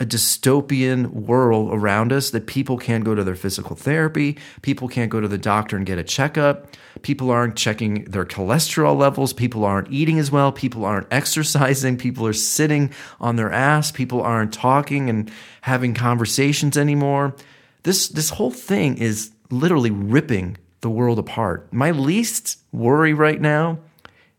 a 0.00 0.06
dystopian 0.06 1.10
world 1.10 1.70
around 1.72 2.12
us 2.12 2.30
that 2.30 2.46
people 2.46 2.78
can't 2.78 3.04
go 3.04 3.14
to 3.14 3.24
their 3.24 3.34
physical 3.34 3.74
therapy, 3.74 4.38
people 4.62 4.88
can't 4.88 5.10
go 5.10 5.20
to 5.20 5.28
the 5.28 5.38
doctor 5.38 5.76
and 5.76 5.86
get 5.86 5.98
a 5.98 6.04
checkup, 6.04 6.68
people 7.02 7.30
aren't 7.30 7.56
checking 7.56 8.04
their 8.04 8.24
cholesterol 8.24 8.96
levels, 8.96 9.32
people 9.32 9.64
aren't 9.64 9.90
eating 9.90 10.18
as 10.18 10.30
well, 10.30 10.52
people 10.52 10.84
aren't 10.84 11.06
exercising, 11.10 11.96
people 11.96 12.26
are 12.26 12.32
sitting 12.32 12.92
on 13.20 13.36
their 13.36 13.52
ass, 13.52 13.90
people 13.90 14.22
aren't 14.22 14.52
talking 14.52 15.10
and 15.10 15.30
having 15.62 15.94
conversations 15.94 16.76
anymore. 16.76 17.34
This 17.82 18.08
this 18.08 18.30
whole 18.30 18.50
thing 18.50 18.98
is 18.98 19.32
literally 19.50 19.90
ripping 19.90 20.56
the 20.80 20.90
world 20.90 21.18
apart. 21.18 21.72
My 21.72 21.90
least 21.90 22.58
worry 22.72 23.14
right 23.14 23.40
now 23.40 23.78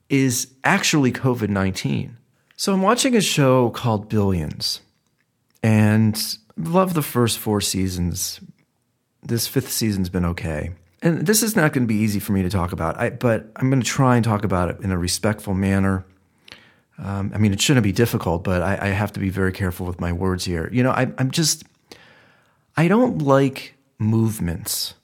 is 0.09 0.47
actually 0.63 1.11
COVID-19. 1.11 2.11
So 2.55 2.73
I'm 2.73 2.81
watching 2.81 3.15
a 3.15 3.21
show 3.21 3.69
called 3.69 4.09
Billions 4.09 4.81
and 5.63 6.37
love 6.57 6.93
the 6.93 7.01
first 7.01 7.39
four 7.39 7.61
seasons. 7.61 8.39
This 9.23 9.47
fifth 9.47 9.71
season's 9.71 10.09
been 10.09 10.25
okay. 10.25 10.71
And 11.01 11.25
this 11.25 11.43
is 11.43 11.55
not 11.55 11.71
going 11.71 11.83
to 11.83 11.87
be 11.87 11.99
easy 11.99 12.19
for 12.19 12.33
me 12.33 12.41
to 12.41 12.49
talk 12.49 12.71
about, 12.73 12.99
I, 12.99 13.09
but 13.09 13.51
I'm 13.55 13.69
going 13.69 13.81
to 13.81 13.87
try 13.87 14.15
and 14.15 14.25
talk 14.25 14.43
about 14.43 14.69
it 14.69 14.79
in 14.81 14.91
a 14.91 14.97
respectful 14.97 15.53
manner. 15.53 16.05
Um, 16.97 17.31
I 17.33 17.37
mean, 17.37 17.53
it 17.53 17.61
shouldn't 17.61 17.85
be 17.85 17.93
difficult, 17.93 18.43
but 18.43 18.61
I, 18.61 18.77
I, 18.81 18.87
have 18.87 19.13
to 19.13 19.21
be 19.21 19.29
very 19.29 19.53
careful 19.53 19.85
with 19.85 20.01
my 20.01 20.11
words 20.11 20.43
here. 20.43 20.69
You 20.73 20.83
know, 20.83 20.91
I, 20.91 21.09
I'm 21.17 21.31
just, 21.31 21.63
I 22.75 22.89
don't 22.89 23.19
like 23.19 23.75
movements. 23.97 24.95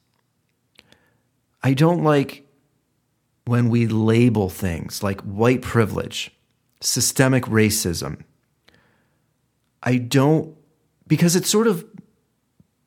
I 1.64 1.74
don't 1.74 2.04
like 2.04 2.46
when 3.46 3.70
we 3.70 3.88
label 3.88 4.50
things 4.50 5.02
like 5.02 5.22
white 5.22 5.62
privilege, 5.62 6.36
systemic 6.82 7.46
racism, 7.46 8.25
I 9.86 9.98
don't, 9.98 10.58
because 11.08 11.36
it 11.36 11.46
sort 11.46 11.68
of 11.68 11.86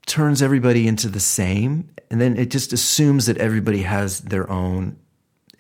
turns 0.07 0.43
everybody 0.43 0.89
into 0.89 1.09
the 1.09 1.21
same. 1.21 1.91
And 2.11 2.21
then 2.21 2.37
it 2.37 2.51
just 2.51 2.73
assumes 2.73 3.27
that 3.27 3.39
everybody 3.39 3.83
has 3.83 4.21
their 4.21 4.51
own, 4.51 4.99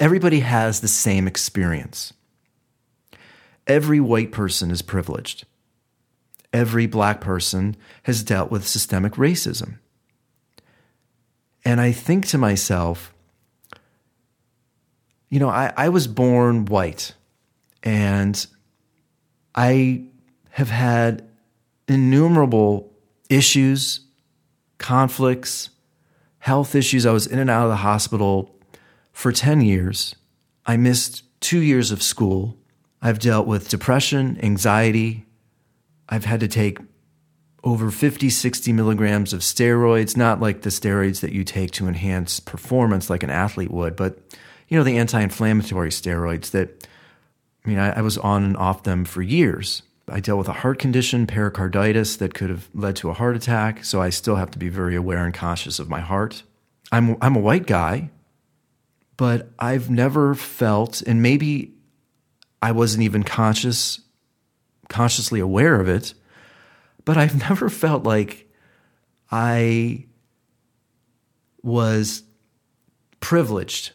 everybody 0.01 0.41
has 0.41 0.81
the 0.81 0.89
same 0.89 1.29
experience. 1.29 2.13
Every 3.67 4.01
white 4.01 4.33
person 4.33 4.71
is 4.71 4.83
privileged. 4.83 5.47
Every 6.53 6.87
black 6.87 7.21
person 7.21 7.77
has 8.05 8.23
dealt 8.23 8.51
with 8.51 8.67
systemic 8.67 9.13
racism. 9.15 9.79
And 11.65 11.79
I 11.81 11.93
think 11.93 12.27
to 12.29 12.39
myself, 12.39 13.13
you 15.29 15.39
know, 15.39 15.51
I, 15.51 15.75
I 15.77 15.91
was 15.91 16.07
born 16.07 16.65
white 16.65 17.15
and 17.83 18.47
I 19.55 20.05
have 20.51 20.71
had 20.71 21.28
innumerable 21.89 22.93
issues, 23.29 24.01
conflicts, 24.79 25.71
health 26.39 26.75
issues. 26.75 27.07
I 27.07 27.13
was 27.13 27.27
in 27.27 27.39
and 27.39 27.51
out 27.51 27.65
of 27.65 27.71
the 27.71 27.77
hospital 27.77 28.55
for 29.13 29.33
10 29.33 29.61
years. 29.61 30.15
I 30.67 30.77
missed 30.77 31.25
two 31.41 31.61
years 31.61 31.91
of 31.91 32.03
school. 32.03 32.57
I've 33.01 33.19
dealt 33.19 33.47
with 33.47 33.69
depression, 33.69 34.39
anxiety. 34.43 35.27
I've 36.09 36.25
had 36.25 36.41
to 36.41 36.49
take 36.49 36.79
over 37.65 37.91
50, 37.91 38.31
60 38.31 38.73
milligrams 38.73 39.33
of 39.33 39.41
steroids, 39.41 40.17
not 40.17 40.41
like 40.41 40.63
the 40.63 40.71
steroids 40.71 41.21
that 41.21 41.33
you 41.33 41.45
take 41.45 41.73
to 41.73 41.89
enhance 41.89 42.41
performance 42.41 43.11
like 43.11 43.23
an 43.23 43.31
athlete 43.31 43.71
would, 43.71 43.97
but 43.97 44.19
you 44.69 44.79
know, 44.79 44.85
the 44.85 44.99
anti 44.99 45.21
inflammatory 45.21 45.91
steroids 45.91 46.51
that, 46.51 46.87
I 47.65 47.69
mean, 47.69 47.79
I, 47.79 47.99
I 47.99 48.01
was 48.03 48.19
on 48.19 48.45
and 48.45 48.57
off 48.57 48.85
them 48.85 49.05
for 49.05 49.23
years. 49.23 49.83
I 50.11 50.21
dealt 50.21 50.39
with 50.39 50.49
a 50.49 50.55
heart 50.55 50.79
condition, 50.79 51.27
pericarditis, 51.27 52.17
that 52.17 52.35
could 52.35 52.51
have 52.51 52.69
led 52.75 52.97
to 52.97 53.11
a 53.11 53.15
heart 53.15 53.37
attack. 53.37 53.85
So 53.85 54.01
I 54.01 54.11
still 54.11 54.37
have 54.37 54.51
to 54.53 54.59
be 54.59 54.69
very 54.69 54.97
aware 54.97 55.25
and 55.25 55.35
conscious 55.35 55.79
of 55.79 55.89
my 55.89 56.01
heart. 56.01 56.43
I'm, 56.91 57.17
I'm 57.21 57.37
a 57.37 57.41
white 57.41 57.67
guy, 57.67 58.11
but 59.17 59.51
I've 59.59 59.91
never 59.91 60.35
felt, 60.35 61.03
and 61.03 61.23
maybe 61.23 61.75
I 62.63 62.73
wasn't 62.73 63.03
even 63.03 63.23
conscious, 63.23 64.01
consciously 64.89 65.41
aware 65.41 65.81
of 65.81 65.89
it, 65.89 66.15
but 67.05 67.17
I've 67.17 67.39
never 67.49 67.69
felt 67.69 68.05
like 68.05 68.51
I 69.31 70.07
was 71.63 72.23
privileged. 73.21 73.93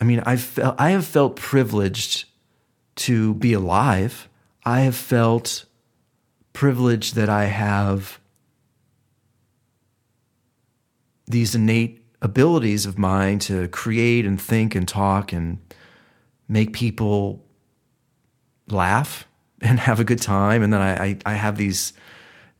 I 0.00 0.04
mean, 0.04 0.20
I 0.26 0.36
felt 0.36 0.74
I 0.80 0.90
have 0.90 1.06
felt 1.06 1.36
privileged 1.36 2.24
to 2.96 3.34
be 3.34 3.52
alive 3.52 4.28
I 4.64 4.80
have 4.80 4.94
felt 4.94 5.64
privileged 6.52 7.14
that 7.14 7.28
I 7.28 7.46
have 7.46 8.20
these 11.26 11.54
innate 11.54 12.04
abilities 12.20 12.86
of 12.86 12.98
mine 12.98 13.38
to 13.40 13.68
create 13.68 14.24
and 14.24 14.40
think 14.40 14.74
and 14.74 14.86
talk 14.86 15.32
and 15.32 15.58
make 16.48 16.72
people 16.72 17.44
laugh 18.68 19.26
and 19.60 19.80
have 19.80 19.98
a 19.98 20.04
good 20.04 20.20
time. 20.20 20.62
And 20.62 20.72
then 20.72 20.80
I, 20.80 21.04
I, 21.04 21.18
I 21.26 21.34
have 21.34 21.56
these 21.56 21.92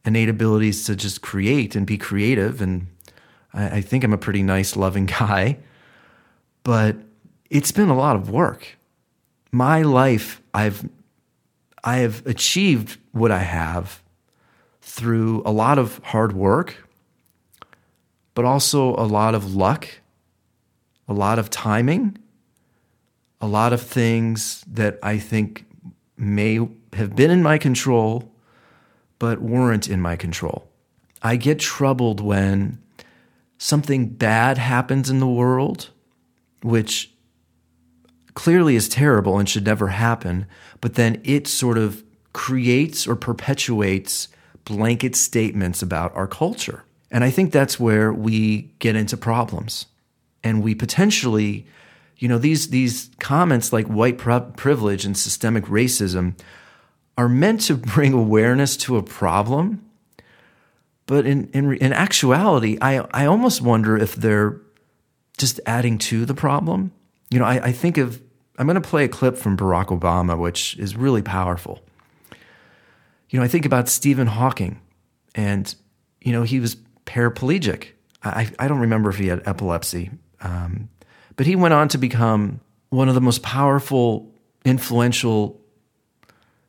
innate 0.04 0.28
abilities 0.28 0.85
to 0.87 0.97
just 0.97 1.23
create 1.23 1.76
and 1.76 1.87
be 1.87 1.97
creative. 1.97 2.61
And 2.61 2.88
I, 3.54 3.76
I 3.76 3.80
think 3.80 4.02
I'm 4.02 4.12
a 4.12 4.18
pretty 4.18 4.42
nice, 4.42 4.75
loving 4.76 5.06
guy. 5.21 5.59
But 6.64 6.97
it's 7.50 7.73
been 7.73 7.88
a 7.88 7.97
lot 7.97 8.16
of 8.16 8.30
work. 8.30 8.76
My 9.52 9.82
life, 9.82 10.40
I've 10.54 10.88
I 11.84 11.98
have 11.98 12.24
achieved 12.26 12.98
what 13.12 13.30
I 13.30 13.40
have 13.40 14.02
through 14.80 15.42
a 15.44 15.50
lot 15.50 15.78
of 15.78 15.98
hard 16.04 16.32
work, 16.32 16.88
but 18.34 18.44
also 18.44 18.94
a 18.96 19.06
lot 19.06 19.34
of 19.34 19.54
luck, 19.54 19.88
a 21.08 21.12
lot 21.12 21.38
of 21.38 21.50
timing, 21.50 22.18
a 23.40 23.46
lot 23.46 23.72
of 23.72 23.82
things 23.82 24.64
that 24.66 24.98
I 25.02 25.18
think 25.18 25.66
may 26.16 26.66
have 26.92 27.16
been 27.16 27.30
in 27.30 27.42
my 27.42 27.58
control, 27.58 28.32
but 29.18 29.40
weren't 29.40 29.88
in 29.88 30.00
my 30.00 30.16
control. 30.16 30.68
I 31.22 31.36
get 31.36 31.58
troubled 31.58 32.20
when 32.20 32.82
something 33.58 34.08
bad 34.08 34.58
happens 34.58 35.10
in 35.10 35.20
the 35.20 35.26
world, 35.26 35.90
which 36.62 37.12
clearly 38.34 38.76
is 38.76 38.88
terrible 38.88 39.38
and 39.38 39.48
should 39.48 39.64
never 39.64 39.88
happen, 39.88 40.46
but 40.80 40.94
then 40.94 41.20
it 41.24 41.46
sort 41.46 41.78
of 41.78 42.02
creates 42.32 43.06
or 43.06 43.16
perpetuates 43.16 44.28
blanket 44.64 45.16
statements 45.16 45.82
about 45.82 46.14
our 46.14 46.26
culture. 46.26 46.84
And 47.10 47.24
I 47.24 47.30
think 47.30 47.52
that's 47.52 47.78
where 47.78 48.12
we 48.12 48.72
get 48.78 48.96
into 48.96 49.16
problems. 49.16 49.86
And 50.42 50.62
we 50.62 50.74
potentially, 50.74 51.66
you 52.16 52.28
know, 52.28 52.38
these, 52.38 52.70
these 52.70 53.10
comments 53.20 53.72
like 53.72 53.86
white 53.86 54.18
privilege 54.18 55.04
and 55.04 55.16
systemic 55.16 55.64
racism 55.66 56.34
are 57.18 57.28
meant 57.28 57.60
to 57.62 57.74
bring 57.94 58.12
awareness 58.12 58.76
to 58.78 58.96
a 58.96 59.02
problem. 59.02 59.84
But 61.06 61.26
in, 61.26 61.50
in, 61.52 61.74
in 61.74 61.92
actuality, 61.92 62.78
I, 62.80 63.00
I 63.12 63.26
almost 63.26 63.60
wonder 63.60 63.96
if 63.96 64.14
they're 64.14 64.60
just 65.36 65.60
adding 65.66 65.98
to 65.98 66.24
the 66.24 66.34
problem. 66.34 66.92
You 67.32 67.38
know, 67.38 67.46
I, 67.46 67.68
I 67.68 67.72
think 67.72 67.96
of, 67.96 68.20
I'm 68.58 68.66
going 68.66 68.74
to 68.74 68.86
play 68.86 69.04
a 69.04 69.08
clip 69.08 69.38
from 69.38 69.56
Barack 69.56 69.86
Obama, 69.86 70.38
which 70.38 70.76
is 70.76 70.94
really 70.94 71.22
powerful. 71.22 71.82
You 73.30 73.38
know, 73.38 73.44
I 73.44 73.48
think 73.48 73.64
about 73.64 73.88
Stephen 73.88 74.26
Hawking, 74.26 74.82
and, 75.34 75.74
you 76.20 76.30
know, 76.30 76.42
he 76.42 76.60
was 76.60 76.76
paraplegic. 77.06 77.86
I, 78.22 78.50
I 78.58 78.68
don't 78.68 78.80
remember 78.80 79.08
if 79.08 79.16
he 79.16 79.28
had 79.28 79.42
epilepsy, 79.48 80.10
um, 80.42 80.90
but 81.36 81.46
he 81.46 81.56
went 81.56 81.72
on 81.72 81.88
to 81.88 81.98
become 81.98 82.60
one 82.90 83.08
of 83.08 83.14
the 83.14 83.22
most 83.22 83.42
powerful, 83.42 84.30
influential 84.66 85.58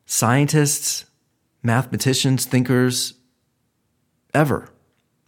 scientists, 0.06 1.04
mathematicians, 1.62 2.46
thinkers 2.46 3.16
ever. 4.34 4.70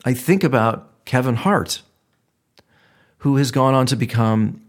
I 0.06 0.14
think 0.14 0.46
about 0.46 1.04
Kevin 1.04 1.36
Hart, 1.36 1.82
who 3.18 3.36
has 3.36 3.52
gone 3.52 3.74
on 3.74 3.86
to 3.88 3.98
become 3.98 4.62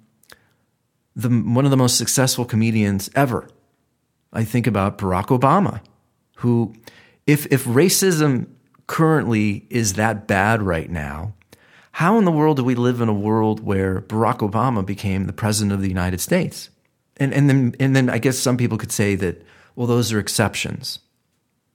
the, 1.16 1.28
one 1.30 1.64
of 1.64 1.70
the 1.70 1.76
most 1.76 1.96
successful 1.96 2.44
comedians 2.44 3.10
ever. 3.14 3.48
I 4.32 4.44
think 4.44 4.66
about 4.66 4.98
Barack 4.98 5.26
Obama, 5.26 5.80
who, 6.36 6.74
if, 7.26 7.46
if 7.50 7.64
racism 7.64 8.46
currently 8.86 9.66
is 9.70 9.94
that 9.94 10.26
bad 10.26 10.62
right 10.62 10.90
now, 10.90 11.32
how 11.92 12.18
in 12.18 12.26
the 12.26 12.30
world 12.30 12.58
do 12.58 12.64
we 12.64 12.74
live 12.74 13.00
in 13.00 13.08
a 13.08 13.14
world 13.14 13.60
where 13.60 14.02
Barack 14.02 14.38
Obama 14.38 14.84
became 14.84 15.24
the 15.24 15.32
president 15.32 15.72
of 15.72 15.80
the 15.80 15.88
United 15.88 16.20
States? 16.20 16.68
And, 17.16 17.32
and 17.32 17.48
then, 17.48 17.74
and 17.80 17.96
then 17.96 18.10
I 18.10 18.18
guess 18.18 18.38
some 18.38 18.58
people 18.58 18.76
could 18.76 18.92
say 18.92 19.14
that, 19.14 19.42
well, 19.74 19.86
those 19.86 20.12
are 20.12 20.18
exceptions. 20.18 20.98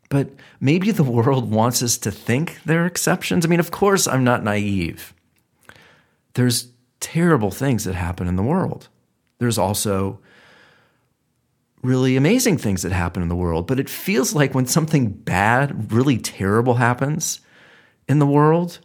But 0.10 0.30
maybe 0.60 0.92
the 0.92 1.04
world 1.04 1.50
wants 1.50 1.82
us 1.82 1.98
to 2.00 2.12
think 2.12 2.60
they're 2.66 2.86
exceptions. 2.86 3.46
I 3.46 3.50
mean, 3.50 3.60
of 3.60 3.72
course, 3.72 4.08
I'm 4.08 4.24
not 4.24 4.44
naive. 4.44 5.16
There's 6.36 6.68
terrible 7.00 7.50
things 7.50 7.86
that 7.86 7.96
happen 7.96 8.28
in 8.28 8.36
the 8.36 8.44
world. 8.44 8.90
There's 9.42 9.58
also 9.58 10.20
really 11.82 12.16
amazing 12.16 12.60
things 12.60 12.84
that 12.84 12.92
happen 12.92 13.24
in 13.24 13.28
the 13.28 13.36
world. 13.36 13.66
But 13.66 13.80
it 13.80 13.90
feels 13.90 14.36
like 14.36 14.54
when 14.54 14.68
something 14.68 15.10
bad, 15.10 15.92
really 15.92 16.20
terrible 16.20 16.76
happens 16.76 17.40
in 18.08 18.20
the 18.20 18.28
world, 18.28 18.78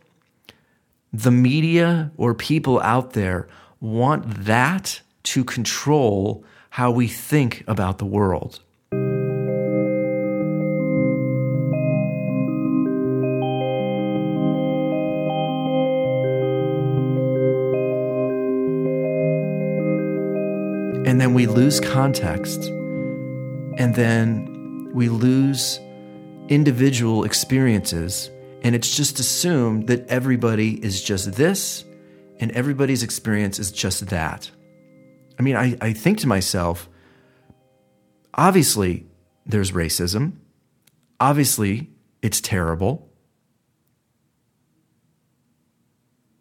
the 1.12 1.30
media 1.30 2.10
or 2.16 2.32
people 2.32 2.80
out 2.80 3.12
there 3.12 3.48
want 3.80 4.46
that 4.46 5.02
to 5.24 5.44
control 5.44 6.42
how 6.70 6.90
we 6.90 7.06
think 7.06 7.62
about 7.66 7.98
the 7.98 8.06
world. 8.06 8.60
Lose 21.56 21.80
context. 21.80 22.64
And 23.78 23.94
then 23.94 24.90
we 24.92 25.08
lose 25.08 25.80
individual 26.48 27.24
experiences 27.24 28.30
and 28.62 28.74
it's 28.74 28.94
just 28.94 29.18
assumed 29.18 29.86
that 29.86 30.06
everybody 30.08 30.82
is 30.84 31.02
just 31.02 31.32
this 31.32 31.84
and 32.40 32.50
everybody's 32.52 33.02
experience 33.02 33.58
is 33.58 33.70
just 33.70 34.08
that. 34.08 34.50
I 35.38 35.42
mean, 35.42 35.56
I, 35.56 35.76
I 35.80 35.92
think 35.92 36.18
to 36.18 36.26
myself, 36.26 36.88
obviously, 38.34 39.06
there's 39.46 39.72
racism. 39.72 40.32
Obviously, 41.20 41.90
it's 42.22 42.40
terrible. 42.40 43.08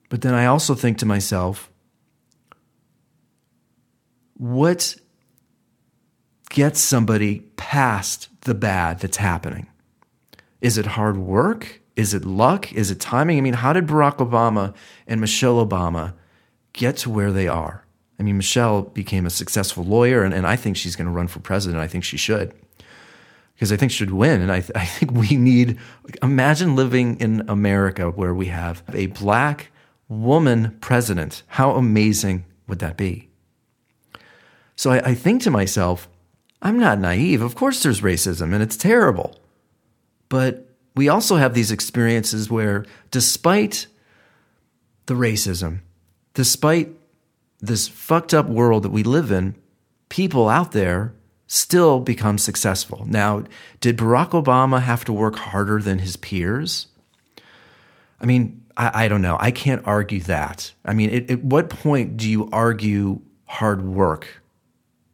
But 0.10 0.22
then 0.22 0.34
I 0.34 0.48
also 0.48 0.76
think 0.76 0.98
to 1.00 1.06
myself, 1.06 1.72
what 4.38 4.96
gets 6.56 6.80
somebody 6.80 7.42
past 7.58 8.30
the 8.42 8.54
bad 8.54 9.00
that's 9.00 9.18
happening? 9.18 9.68
Is 10.62 10.78
it 10.78 10.86
hard 10.86 11.18
work? 11.18 11.82
Is 11.98 12.14
it 12.14 12.24
luck? 12.24 12.72
Is 12.72 12.90
it 12.90 13.02
timing? 13.02 13.38
I 13.38 13.42
mean, 13.42 13.56
how 13.56 13.74
did 13.74 13.88
Barack 13.88 14.18
Obama 14.18 14.74
and 15.06 15.20
Michelle 15.20 15.64
Obama 15.64 16.14
get 16.72 16.96
to 16.98 17.10
where 17.10 17.34
they 17.34 17.50
are? 17.50 17.86
I 18.18 18.24
mean, 18.24 18.38
Michelle 18.38 18.84
became 18.84 19.26
a 19.26 19.30
successful 19.30 19.84
lawyer, 19.84 20.24
and, 20.24 20.34
and 20.34 20.48
I 20.48 20.56
think 20.56 20.78
she's 20.78 20.96
going 20.96 21.08
to 21.08 21.12
run 21.12 21.28
for 21.28 21.42
president. 21.42 21.84
I 21.84 21.88
think 21.88 22.06
she 22.06 22.16
should. 22.16 22.54
Because 23.54 23.74
I 23.74 23.76
think 23.76 23.92
she 23.92 23.98
should 23.98 24.14
win. 24.14 24.40
And 24.40 24.50
I, 24.50 24.62
th- 24.62 24.72
I 24.76 24.86
think 24.86 25.12
we 25.12 25.36
need, 25.36 25.78
imagine 26.24 26.74
living 26.78 27.20
in 27.20 27.44
America 27.50 28.10
where 28.10 28.34
we 28.34 28.46
have 28.46 28.82
a 28.94 29.08
black 29.08 29.72
woman 30.08 30.78
president. 30.80 31.44
How 31.48 31.72
amazing 31.72 32.46
would 32.66 32.80
that 32.80 32.96
be? 32.96 33.28
So 34.78 34.92
I, 34.92 35.10
I 35.10 35.16
think 35.16 35.42
to 35.42 35.52
myself, 35.52 36.08
I'm 36.66 36.80
not 36.80 36.98
naive. 36.98 37.44
Of 37.44 37.54
course, 37.54 37.84
there's 37.84 38.02
racism 38.02 38.52
and 38.52 38.64
it's 38.64 38.76
terrible. 38.76 39.40
But 40.30 40.68
we 40.96 41.08
also 41.08 41.36
have 41.36 41.54
these 41.54 41.72
experiences 41.72 42.50
where, 42.50 42.88
despite 43.12 43.86
the 45.06 45.14
racism, 45.14 45.82
despite 46.34 46.90
this 47.60 47.88
fucked 47.88 48.34
up 48.34 48.48
world 48.48 48.82
that 48.82 48.90
we 48.90 49.04
live 49.04 49.32
in, 49.32 49.54
people 50.10 50.50
out 50.50 50.72
there 50.72 51.14
still 51.46 52.00
become 52.00 52.40
successful. 52.40 53.06
Now, 53.08 53.44
did 53.80 53.98
Barack 53.98 54.32
Obama 54.32 54.82
have 54.82 55.06
to 55.06 55.14
work 55.14 55.36
harder 55.36 55.80
than 55.80 56.00
his 56.00 56.18
peers? 56.18 56.88
I 58.20 58.26
mean, 58.26 58.66
I, 58.76 59.06
I 59.06 59.08
don't 59.08 59.22
know. 59.22 59.38
I 59.40 59.52
can't 59.52 59.86
argue 59.86 60.22
that. 60.22 60.74
I 60.84 60.96
mean, 60.96 61.28
at 61.30 61.44
what 61.44 61.70
point 61.70 62.18
do 62.18 62.28
you 62.28 62.50
argue 62.52 63.22
hard 63.46 63.86
work? 63.86 64.42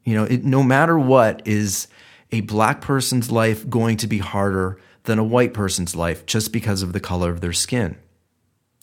You 0.03 0.15
know, 0.15 0.23
it, 0.23 0.43
no 0.43 0.63
matter 0.63 0.97
what, 0.97 1.41
is 1.45 1.87
a 2.31 2.41
black 2.41 2.81
person's 2.81 3.31
life 3.31 3.69
going 3.69 3.97
to 3.97 4.07
be 4.07 4.17
harder 4.17 4.79
than 5.03 5.19
a 5.19 5.23
white 5.23 5.53
person's 5.53 5.95
life 5.95 6.25
just 6.25 6.51
because 6.51 6.81
of 6.81 6.93
the 6.93 6.99
color 6.99 7.29
of 7.29 7.41
their 7.41 7.53
skin? 7.53 7.97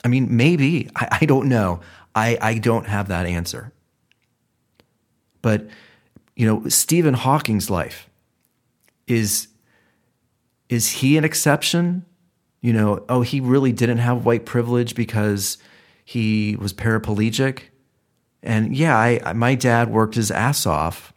I 0.04 0.08
mean, 0.08 0.36
maybe. 0.36 0.90
I, 0.94 1.18
I 1.22 1.24
don't 1.26 1.48
know. 1.48 1.80
I, 2.14 2.38
I 2.40 2.58
don't 2.58 2.86
have 2.86 3.08
that 3.08 3.26
answer. 3.26 3.72
But, 5.42 5.68
you 6.36 6.46
know, 6.46 6.68
Stephen 6.68 7.14
Hawking's 7.14 7.70
life 7.70 8.08
is 9.06 9.48
is 10.68 10.90
he 10.90 11.16
an 11.16 11.24
exception? 11.24 12.04
You 12.60 12.72
know, 12.72 13.04
oh, 13.08 13.22
he 13.22 13.40
really 13.40 13.72
didn't 13.72 13.98
have 13.98 14.26
white 14.26 14.44
privilege 14.44 14.94
because 14.94 15.58
he 16.04 16.56
was 16.56 16.72
paraplegic. 16.72 17.62
And 18.42 18.76
yeah, 18.76 18.96
I, 18.96 19.32
my 19.32 19.54
dad 19.54 19.90
worked 19.90 20.14
his 20.14 20.30
ass 20.30 20.66
off 20.66 21.12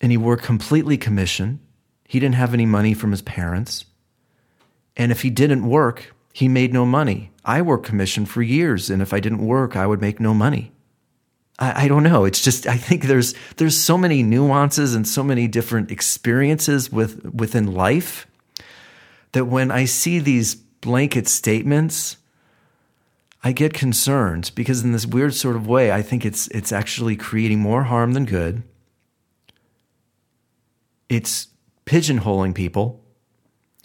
and 0.00 0.10
he 0.10 0.18
worked 0.18 0.44
completely 0.44 0.96
commission. 0.96 1.60
He 2.04 2.20
didn't 2.20 2.36
have 2.36 2.54
any 2.54 2.66
money 2.66 2.94
from 2.94 3.10
his 3.10 3.22
parents. 3.22 3.84
And 4.96 5.12
if 5.12 5.22
he 5.22 5.30
didn't 5.30 5.68
work, 5.68 6.14
he 6.32 6.48
made 6.48 6.72
no 6.72 6.84
money. 6.84 7.30
I 7.44 7.62
worked 7.62 7.86
commission 7.86 8.26
for 8.26 8.42
years, 8.42 8.90
and 8.90 9.00
if 9.00 9.12
I 9.12 9.20
didn't 9.20 9.46
work, 9.46 9.74
I 9.74 9.86
would 9.86 10.00
make 10.00 10.20
no 10.20 10.34
money. 10.34 10.72
I, 11.58 11.84
I, 11.84 11.88
don't 11.88 12.02
know. 12.02 12.24
It's 12.24 12.42
just 12.42 12.66
I 12.66 12.76
think 12.76 13.04
there's 13.04 13.34
there's 13.56 13.76
so 13.76 13.96
many 13.96 14.22
nuances 14.22 14.94
and 14.94 15.06
so 15.06 15.24
many 15.24 15.48
different 15.48 15.90
experiences 15.90 16.92
with 16.92 17.24
within 17.34 17.72
life 17.72 18.26
that 19.32 19.46
when 19.46 19.70
I 19.70 19.84
see 19.84 20.18
these 20.18 20.54
blanket 20.54 21.26
statements, 21.26 22.16
I 23.42 23.52
get 23.52 23.72
concerned 23.72 24.50
because 24.54 24.82
in 24.82 24.92
this 24.92 25.06
weird 25.06 25.34
sort 25.34 25.56
of 25.56 25.66
way, 25.66 25.92
I 25.92 26.02
think 26.02 26.24
it's 26.24 26.48
it's 26.48 26.72
actually 26.72 27.16
creating 27.16 27.60
more 27.60 27.84
harm 27.84 28.12
than 28.12 28.24
good. 28.24 28.62
It's 31.08 31.48
pigeonholing 31.86 32.54
people 32.54 33.02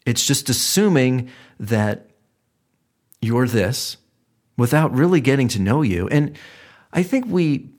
it's 0.06 0.26
just 0.26 0.50
assuming 0.50 1.30
that 1.60 2.10
you're 3.22 3.48
this 3.48 3.98
without 4.58 4.94
really 4.94 5.22
getting 5.22 5.48
to 5.50 5.62
know 5.62 5.82
you. 5.82 6.08
And 6.10 6.38
I 6.92 7.04
think 7.04 7.26
we 7.28 7.70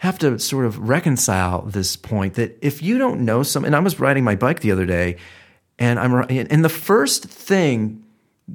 have 0.00 0.18
to 0.20 0.38
sort 0.38 0.64
of 0.64 0.78
reconcile 0.78 1.62
this 1.62 1.94
point 1.94 2.34
that 2.34 2.58
if 2.62 2.82
you 2.82 2.96
don't 2.96 3.20
know 3.20 3.42
some, 3.42 3.64
and 3.64 3.76
I 3.76 3.80
was 3.80 4.00
riding 4.00 4.24
my 4.24 4.34
bike 4.34 4.60
the 4.60 4.72
other 4.72 4.86
day, 4.86 5.16
and 5.78 5.98
I'm 5.98 6.14
and 6.28 6.64
the 6.64 6.70
first 6.70 7.24
thing 7.24 8.04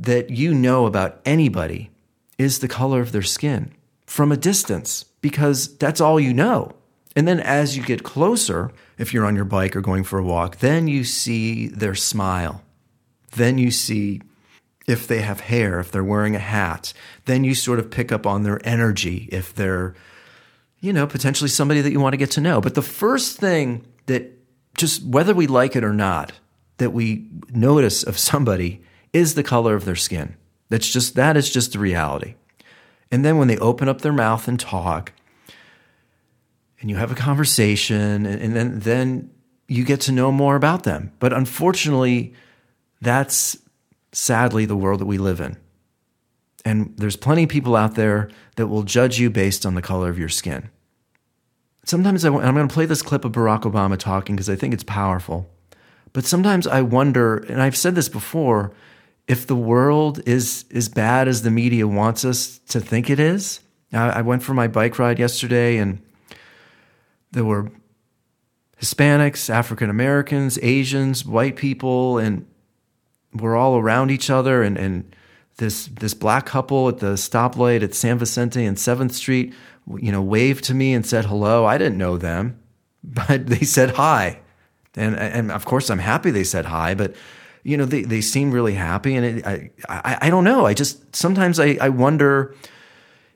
that 0.02 0.30
you 0.30 0.54
know 0.54 0.86
about 0.86 1.22
anybody 1.26 1.90
is 2.38 2.60
the 2.60 2.68
color 2.68 3.02
of 3.02 3.12
their 3.12 3.22
skin. 3.22 3.72
from 4.06 4.32
a 4.32 4.38
distance 4.38 5.06
because 5.22 5.76
that's 5.78 6.00
all 6.00 6.20
you 6.20 6.34
know. 6.34 6.72
And 7.16 7.28
then 7.28 7.40
as 7.40 7.76
you 7.78 7.84
get 7.84 8.04
closer, 8.04 8.72
if 8.98 9.14
you're 9.14 9.26
on 9.26 9.36
your 9.36 9.46
bike 9.46 9.76
or 9.76 9.82
going 9.82 10.04
for 10.04 10.20
a 10.20 10.24
walk, 10.24 10.58
then 10.58 10.88
you 10.88 11.04
see 11.04 11.68
their 11.68 11.96
smile. 11.96 12.62
Then 13.32 13.58
you 13.58 13.72
see 13.72 14.22
if 14.88 15.08
they 15.08 15.22
have 15.22 15.40
hair, 15.42 15.80
if 15.80 15.92
they're 15.92 16.04
wearing 16.04 16.36
a 16.36 16.40
hat. 16.40 16.94
Then 17.26 17.44
you 17.44 17.56
sort 17.56 17.80
of 17.80 17.90
pick 17.90 18.12
up 18.12 18.28
on 18.28 18.44
their 18.44 18.66
energy 18.68 19.28
if 19.32 19.54
they're, 19.54 19.96
you 20.80 20.94
know, 20.94 21.08
potentially 21.08 21.50
somebody 21.50 21.82
that 21.82 21.92
you 21.92 22.00
want 22.00 22.14
to 22.14 22.18
get 22.18 22.32
to 22.32 22.42
know. 22.42 22.62
But 22.62 22.76
the 22.76 22.82
first 22.82 23.40
thing 23.40 23.86
that 24.06 24.32
just 24.78 25.04
whether 25.04 25.34
we 25.34 25.48
like 25.48 25.76
it 25.76 25.84
or 25.84 25.94
not, 25.94 26.34
that 26.78 26.92
we 26.92 27.28
notice 27.50 28.04
of 28.04 28.18
somebody 28.18 28.82
is 29.16 29.34
the 29.34 29.44
color 29.44 29.76
of 29.76 29.86
their 29.86 29.96
skin. 29.96 30.36
That's 30.70 30.92
just 30.92 31.16
that 31.16 31.38
is 31.38 31.50
just 31.50 31.72
the 31.72 31.80
reality. 31.80 32.36
And 33.12 33.24
then 33.24 33.38
when 33.38 33.48
they 33.48 33.58
open 33.58 33.88
up 33.88 34.02
their 34.02 34.14
mouth 34.14 34.48
and 34.48 34.60
talk, 34.60 35.14
and 36.82 36.90
you 36.90 36.98
have 36.98 37.12
a 37.12 37.16
conversation, 37.16 38.26
and, 38.26 38.42
and 38.42 38.56
then 38.56 38.80
then 38.80 39.30
you 39.68 39.86
get 39.86 40.02
to 40.02 40.12
know 40.12 40.32
more 40.32 40.56
about 40.56 40.84
them. 40.84 41.14
But 41.20 41.32
unfortunately, 41.32 42.34
that's 43.02 43.58
sadly 44.12 44.66
the 44.66 44.76
world 44.76 45.00
that 45.00 45.06
we 45.06 45.18
live 45.18 45.40
in. 45.40 45.58
And 46.66 46.94
there's 46.98 47.16
plenty 47.16 47.44
of 47.44 47.50
people 47.50 47.76
out 47.76 47.96
there 47.96 48.30
that 48.58 48.68
will 48.68 48.84
judge 48.84 49.20
you 49.20 49.30
based 49.30 49.66
on 49.66 49.76
the 49.76 49.82
color 49.82 50.10
of 50.10 50.20
your 50.20 50.30
skin. 50.30 50.70
Sometimes 51.86 52.26
I, 52.26 52.30
I'm 52.30 52.56
going 52.56 52.68
to 52.68 52.74
play 52.74 52.86
this 52.86 53.02
clip 53.02 53.24
of 53.24 53.32
Barack 53.32 53.62
Obama 53.62 53.98
talking 53.98 54.36
because 54.36 54.50
I 54.50 54.56
think 54.56 54.74
it's 54.74 54.84
powerful. 54.84 55.50
But 56.12 56.26
sometimes 56.26 56.66
I 56.66 56.82
wonder, 56.82 57.38
and 57.38 57.62
I've 57.62 57.78
said 57.78 57.94
this 57.94 58.10
before, 58.10 58.72
if 59.28 59.48
the 59.48 59.56
world 59.56 60.22
is 60.28 60.66
as 60.74 60.90
bad 60.90 61.28
as 61.28 61.42
the 61.42 61.52
media 61.52 61.88
wants 61.88 62.24
us 62.24 62.60
to 62.70 62.80
think 62.80 63.10
it 63.10 63.20
is. 63.20 63.60
I, 63.92 64.10
I 64.10 64.22
went 64.22 64.44
for 64.44 64.54
my 64.54 64.68
bike 64.68 65.00
ride 65.00 65.20
yesterday 65.20 65.78
and 65.78 66.02
there 67.32 67.46
were 67.46 67.72
Hispanics, 68.82 69.50
African 69.50 69.90
Americans, 69.90 70.60
Asians, 70.62 71.26
white 71.26 71.56
people, 71.56 72.18
and 72.18 72.46
we're 73.34 73.56
all 73.56 73.78
around 73.78 74.12
each 74.12 74.30
other. 74.30 74.64
And, 74.64 74.78
and 74.78 75.16
this 75.58 75.88
this 75.88 76.14
black 76.14 76.46
couple 76.46 76.90
at 76.90 77.00
the 77.00 77.14
stoplight 77.14 77.84
at 77.84 77.94
San 77.94 78.18
Vicente 78.18 78.66
and 78.66 78.78
Seventh 78.78 79.14
Street, 79.14 79.54
you 79.98 80.12
know, 80.12 80.22
waved 80.22 80.64
to 80.66 80.74
me 80.74 80.94
and 80.94 81.06
said 81.06 81.26
hello. 81.26 81.66
I 81.66 81.78
didn't 81.78 81.98
know 81.98 82.18
them, 82.18 82.60
but 83.04 83.48
they 83.48 83.66
said 83.66 83.92
hi, 83.92 84.40
and 84.96 85.16
and 85.16 85.52
of 85.52 85.66
course 85.66 85.90
I'm 85.90 86.00
happy 86.00 86.32
they 86.32 86.44
said 86.44 86.66
hi. 86.66 86.94
But 86.94 87.16
you 87.66 87.78
know, 87.78 87.86
they 87.86 88.04
they 88.04 88.22
seem 88.22 88.52
really 88.52 88.76
happy, 88.76 89.16
and 89.16 89.26
it, 89.26 89.48
I, 89.48 89.72
I 89.90 90.18
I 90.22 90.30
don't 90.30 90.44
know. 90.44 90.68
I 90.68 90.76
just 90.76 91.16
sometimes 91.16 91.60
I 91.60 91.80
I 91.82 91.90
wonder 91.90 92.54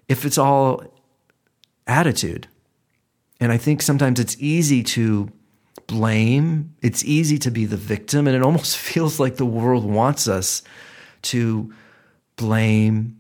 if 0.07 0.23
it's 0.23 0.37
all 0.37 0.83
attitude, 1.87 2.47
and 3.39 3.51
I 3.51 3.57
think 3.57 3.81
sometimes 3.81 4.19
it's 4.19 4.37
easy 4.39 4.83
to 4.83 5.31
blame. 5.87 6.75
It's 6.83 7.03
easy 7.03 7.39
to 7.39 7.49
be 7.49 7.65
the 7.65 7.75
victim, 7.75 8.27
and 8.27 8.35
it 8.35 8.43
almost 8.43 8.77
feels 8.87 9.19
like 9.19 9.37
the 9.37 9.47
world 9.47 9.83
wants 9.83 10.27
us 10.27 10.61
to 11.23 11.73
blame 12.35 13.17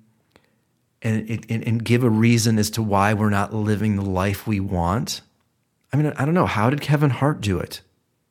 and, 1.01 1.43
and, 1.49 1.67
and 1.67 1.83
give 1.83 2.03
a 2.03 2.09
reason 2.09 2.59
as 2.59 2.69
to 2.71 2.83
why 2.83 3.15
we're 3.15 3.31
not 3.31 3.51
living 3.51 3.95
the 3.95 4.05
life 4.05 4.45
we 4.45 4.59
want. 4.59 5.21
I 5.91 5.97
mean, 5.97 6.13
I 6.17 6.23
don't 6.23 6.35
know. 6.35 6.45
How 6.45 6.69
did 6.69 6.81
Kevin 6.81 7.09
Hart 7.09 7.41
do 7.41 7.57
it? 7.57 7.81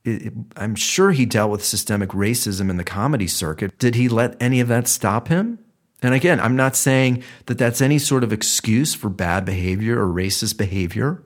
I'm 0.05 0.75
sure 0.75 1.11
he 1.11 1.25
dealt 1.25 1.51
with 1.51 1.63
systemic 1.63 2.09
racism 2.09 2.69
in 2.69 2.77
the 2.77 2.83
comedy 2.83 3.27
circuit. 3.27 3.77
Did 3.77 3.95
he 3.95 4.07
let 4.07 4.41
any 4.41 4.59
of 4.59 4.67
that 4.69 4.87
stop 4.87 5.27
him? 5.27 5.59
And 6.01 6.13
again, 6.13 6.39
I'm 6.39 6.55
not 6.55 6.75
saying 6.75 7.23
that 7.47 7.57
that's 7.57 7.81
any 7.81 7.99
sort 7.99 8.23
of 8.23 8.31
excuse 8.31 8.93
for 8.93 9.09
bad 9.09 9.43
behavior 9.43 10.01
or 10.01 10.07
racist 10.07 10.57
behavior. 10.57 11.21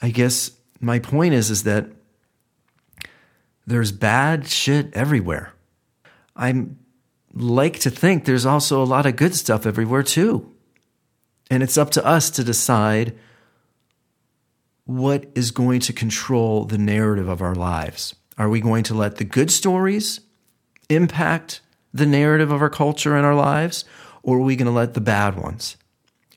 I 0.00 0.10
guess 0.10 0.52
my 0.80 0.98
point 0.98 1.34
is 1.34 1.50
is 1.50 1.64
that 1.64 1.86
there's 3.66 3.92
bad 3.92 4.48
shit 4.48 4.92
everywhere. 4.94 5.52
I'm 6.36 6.78
like 7.32 7.78
to 7.80 7.90
think 7.90 8.24
there's 8.24 8.46
also 8.46 8.82
a 8.82 8.84
lot 8.84 9.06
of 9.06 9.16
good 9.16 9.34
stuff 9.34 9.66
everywhere 9.66 10.02
too. 10.02 10.50
And 11.50 11.62
it's 11.62 11.76
up 11.76 11.90
to 11.90 12.04
us 12.04 12.30
to 12.30 12.44
decide 12.44 13.16
what 14.84 15.26
is 15.34 15.50
going 15.50 15.80
to 15.80 15.92
control 15.92 16.64
the 16.64 16.78
narrative 16.78 17.28
of 17.28 17.40
our 17.40 17.54
lives. 17.54 18.14
Are 18.36 18.48
we 18.48 18.60
going 18.60 18.84
to 18.84 18.94
let 18.94 19.16
the 19.16 19.24
good 19.24 19.50
stories 19.50 20.20
impact 20.88 21.60
the 21.92 22.06
narrative 22.06 22.50
of 22.50 22.60
our 22.60 22.70
culture 22.70 23.16
and 23.16 23.24
our 23.24 23.34
lives, 23.34 23.84
or 24.22 24.38
are 24.38 24.42
we 24.42 24.56
going 24.56 24.66
to 24.66 24.72
let 24.72 24.94
the 24.94 25.00
bad 25.00 25.36
ones? 25.36 25.76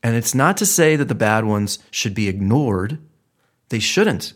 And 0.04 0.16
it's 0.16 0.36
not 0.36 0.56
to 0.58 0.66
say 0.66 0.96
that 0.96 1.08
the 1.08 1.16
bad 1.16 1.46
ones 1.46 1.80
should 1.92 2.14
be 2.14 2.28
ignored, 2.28 3.00
they 3.70 3.80
shouldn't. 3.80 4.34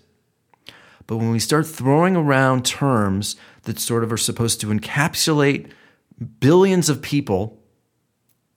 But 1.08 1.18
when 1.18 1.32
we 1.32 1.40
start 1.40 1.68
throwing 1.68 2.16
around 2.16 2.66
terms 2.66 3.36
that 3.64 3.80
sort 3.80 4.04
of 4.04 4.12
are 4.12 4.18
supposed 4.18 4.60
to 4.62 4.68
encapsulate 4.68 5.70
billions 6.40 6.90
of 6.90 7.02
people, 7.02 7.62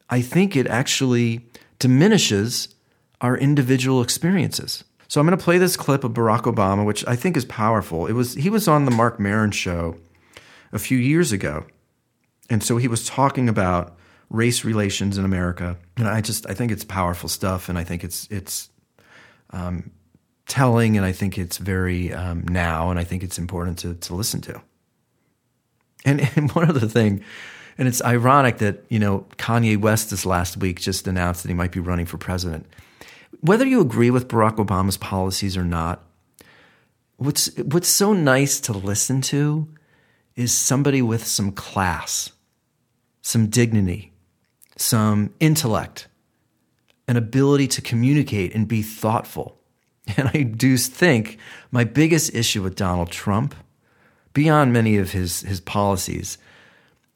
I 0.09 0.23
think 0.23 0.57
it 0.57 0.67
actually 0.67 1.47
diminishes 1.79 2.75
our 3.21 3.37
individual 3.37 4.03
experiences. 4.03 4.85
So 5.15 5.21
I'm 5.21 5.29
going 5.29 5.39
to 5.39 5.45
play 5.45 5.59
this 5.59 5.77
clip 5.77 6.03
of 6.03 6.11
Barack 6.11 6.43
Obama, 6.53 6.85
which 6.85 7.07
I 7.07 7.15
think 7.15 7.37
is 7.37 7.45
powerful. 7.45 8.09
It 8.09 8.15
was 8.15 8.35
he 8.35 8.51
was 8.51 8.67
on 8.67 8.85
the 8.85 8.91
Marc 8.91 9.21
Maron 9.21 9.53
show 9.53 9.97
a 10.73 10.79
few 10.81 10.99
years 10.99 11.31
ago, 11.31 11.67
and 12.51 12.65
so 12.65 12.79
he 12.79 12.89
was 12.89 13.07
talking 13.07 13.49
about 13.49 13.97
race 14.29 14.65
relations 14.65 15.17
in 15.17 15.25
America, 15.25 15.77
and 15.97 16.09
I 16.09 16.21
just 16.21 16.51
I 16.51 16.55
think 16.55 16.73
it's 16.73 16.83
powerful 16.83 17.29
stuff, 17.29 17.69
and 17.69 17.79
I 17.79 17.85
think 17.85 18.03
it's 18.03 18.27
it's 18.29 18.71
um, 19.51 19.93
telling, 20.49 20.97
and 20.97 21.07
I 21.07 21.13
think 21.13 21.39
it's 21.39 21.59
very 21.59 22.13
um, 22.13 22.49
now, 22.49 22.91
and 22.91 22.99
I 22.99 23.05
think 23.05 23.23
it's 23.23 23.39
important 23.39 23.79
to 23.79 23.95
to 23.95 24.17
listen 24.17 24.41
to. 24.41 24.61
And, 26.05 26.29
and 26.37 26.51
one 26.51 26.69
other 26.69 26.89
thing, 26.89 27.23
and 27.79 27.87
it's 27.87 28.03
ironic 28.03 28.59
that, 28.59 28.83
you 28.89 28.99
know, 28.99 29.27
Kanye 29.39 29.77
West 29.77 30.11
this 30.11 30.27
last 30.27 30.57
week 30.57 30.81
just 30.81 31.07
announced 31.07 31.45
that 31.45 31.51
he 31.51 31.55
might 31.55 31.71
be 31.71 31.79
running 31.79 32.05
for 32.05 32.19
president. 32.19 32.67
Whether 33.41 33.67
you 33.67 33.81
agree 33.81 34.11
with 34.11 34.29
Barack 34.29 34.57
Obama's 34.57 34.97
policies 34.97 35.57
or 35.57 35.65
not, 35.65 36.03
what's, 37.17 37.55
what's 37.57 37.89
so 37.89 38.13
nice 38.13 38.61
to 38.61 38.73
listen 38.73 39.21
to 39.23 39.69
is 40.37 40.53
somebody 40.53 41.03
with 41.03 41.25
some 41.25 41.53
class, 41.53 42.33
some 43.23 43.47
dignity, 43.47 44.13
some 44.77 45.33
intellect, 45.41 46.09
an 47.07 47.17
ability 47.17 47.69
to 47.69 47.83
communicate 47.83 48.55
and 48.55 48.69
be 48.69 48.83
thoughtful. 48.83 49.59
And 50.19 50.31
I 50.35 50.43
do 50.43 50.77
think 50.77 51.39
my 51.71 51.85
biggest 51.85 52.35
issue 52.35 52.63
with 52.63 52.77
Donald 52.77 53.11
Trump, 53.11 53.55
beyond 54.35 54.71
many 54.71 54.99
of 54.99 55.13
his, 55.13 55.41
his 55.41 55.61
policies, 55.63 56.37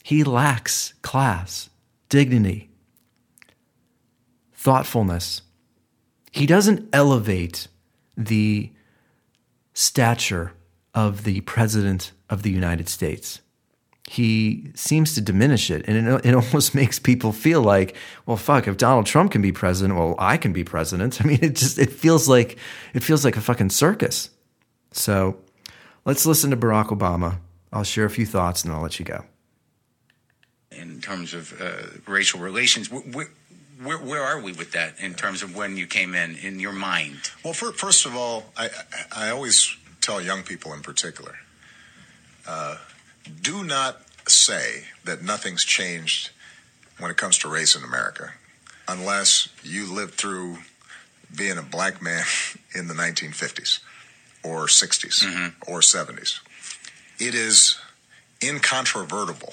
he 0.05 0.25
lacks 0.25 0.95
class, 1.03 1.69
dignity, 2.09 2.71
thoughtfulness. 4.55 5.43
He 6.39 6.47
doesn't 6.47 6.89
elevate 6.93 7.67
the 8.17 8.71
stature 9.75 10.53
of 10.95 11.25
the 11.25 11.41
President 11.41 12.13
of 12.31 12.45
the 12.45 12.51
United 12.53 12.89
States. 12.89 13.41
He 14.09 14.71
seems 14.77 15.17
to 15.17 15.21
diminish 15.21 15.69
it, 15.69 15.85
and 15.89 16.07
it, 16.07 16.27
it 16.27 16.35
almost 16.37 16.77
makes 16.77 17.01
people 17.01 17.33
feel 17.33 17.61
like, 17.61 17.97
well, 18.25 18.37
fuck, 18.37 18.69
if 18.69 18.77
Donald 18.77 19.05
Trump 19.05 19.33
can 19.33 19.43
be 19.43 19.51
president, 19.51 19.99
well, 19.99 20.15
I 20.17 20.37
can 20.37 20.53
be 20.53 20.63
president. 20.63 21.21
I 21.25 21.25
mean, 21.25 21.41
it 21.43 21.57
just 21.57 21.77
it 21.77 21.91
feels 21.91 22.29
like 22.29 22.57
it 22.95 23.03
feels 23.03 23.25
like 23.25 23.37
a 23.37 23.41
fucking 23.41 23.71
circus. 23.71 24.31
So, 24.93 25.39
let's 26.05 26.25
listen 26.25 26.53
to 26.53 26.57
Barack 26.57 26.97
Obama. 26.97 27.41
I'll 27.73 27.83
share 27.83 28.05
a 28.05 28.11
few 28.11 28.27
thoughts, 28.27 28.63
and 28.63 28.73
I'll 28.73 28.83
let 28.83 29.01
you 29.01 29.05
go 29.05 29.25
in 30.71 31.01
terms 31.01 31.35
of 31.35 31.61
uh, 31.61 32.01
racial 32.07 32.41
relations. 32.41 32.91
Where, 32.91 33.29
where, 33.83 33.99
where, 33.99 34.23
are 34.23 34.41
we 34.41 34.53
with 34.53 34.73
that 34.73 34.99
in 34.99 35.15
terms 35.15 35.43
of 35.43 35.55
when 35.57 35.77
you 35.77 35.87
came 35.87 36.15
in, 36.15 36.37
in 36.37 36.59
your 36.59 36.73
mind? 36.73 37.31
Well, 37.45 37.53
for, 37.53 37.73
first 37.73 38.07
of 38.07 38.17
all, 38.17 38.45
I, 38.57 38.71
I 39.15 39.31
always 39.31 39.77
tell 40.01 40.21
young 40.21 40.43
people 40.43 40.73
in 40.73 40.81
particular 40.81 41.37
uh, 42.47 42.77
do 43.43 43.63
not 43.65 44.01
say 44.27 44.85
that 45.05 45.23
nothing's 45.23 45.65
changed 45.65 46.31
when 46.99 47.11
it 47.11 47.17
comes 47.17 47.39
to 47.39 47.49
race 47.49 47.77
in 47.77 47.85
America 47.85 48.33
unless 48.89 49.49
you 49.63 49.93
lived 49.93 50.15
through 50.15 50.59
being 51.37 51.59
a 51.59 51.63
black 51.63 52.03
man 52.03 52.25
in 52.75 52.89
the 52.89 52.95
1950s 52.95 53.81
or 54.43 54.67
60s 54.67 55.25
mm-hmm. 55.25 55.71
or 55.73 55.81
70s. 55.81 56.41
It 57.19 57.35
is 57.35 57.79
incontrovertible 58.43 59.53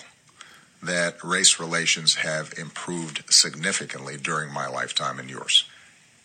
that 0.82 1.24
race 1.24 1.60
relations 1.60 2.16
have 2.16 2.54
improved 2.58 3.24
significantly 3.32 4.18
during 4.18 4.52
my 4.52 4.68
lifetime 4.68 5.20
and 5.20 5.30
yours, 5.30 5.66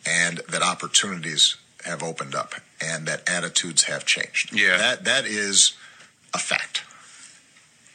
and 0.06 0.38
that 0.48 0.62
opportunities 0.62 1.56
have 1.84 2.02
opened 2.02 2.34
up, 2.34 2.54
and 2.80 3.06
that 3.06 3.28
attitudes 3.28 3.84
have 3.84 4.04
changed. 4.04 4.54
Yeah, 4.54 4.76
that 4.76 5.04
that 5.04 5.24
is 5.24 5.72
a 6.34 6.38
fact. 6.38 6.82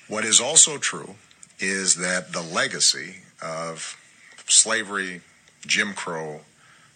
What 0.08 0.26
is 0.26 0.40
also 0.40 0.78
true 0.78 1.16
is 1.60 1.96
that 1.96 2.34
the 2.34 2.42
legacy 2.42 3.18
of 3.42 3.98
slavery, 4.48 5.22
Jim 5.66 5.94
Crow, 5.94 6.42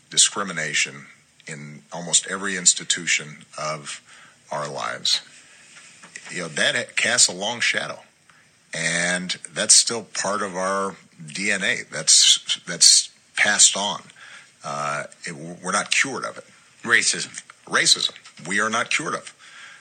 discrimination 0.09 1.05
in 1.47 1.83
almost 1.91 2.27
every 2.27 2.55
institution 2.55 3.45
of 3.57 4.01
our 4.51 4.67
lives, 4.67 5.21
you 6.31 6.41
know, 6.41 6.47
that 6.47 6.95
casts 6.95 7.27
a 7.27 7.33
long 7.33 7.59
shadow. 7.59 7.99
And 8.73 9.31
that's 9.53 9.75
still 9.75 10.03
part 10.03 10.41
of 10.41 10.55
our 10.55 10.95
DNA. 11.25 11.89
That's 11.89 12.59
that's 12.67 13.09
passed 13.35 13.75
on. 13.75 14.03
Uh, 14.63 15.03
it, 15.23 15.35
we're 15.35 15.71
not 15.71 15.91
cured 15.91 16.25
of 16.25 16.37
it. 16.37 16.45
Racism. 16.83 17.43
Racism. 17.65 18.13
We 18.47 18.59
are 18.59 18.69
not 18.69 18.89
cured 18.89 19.15
of. 19.15 19.35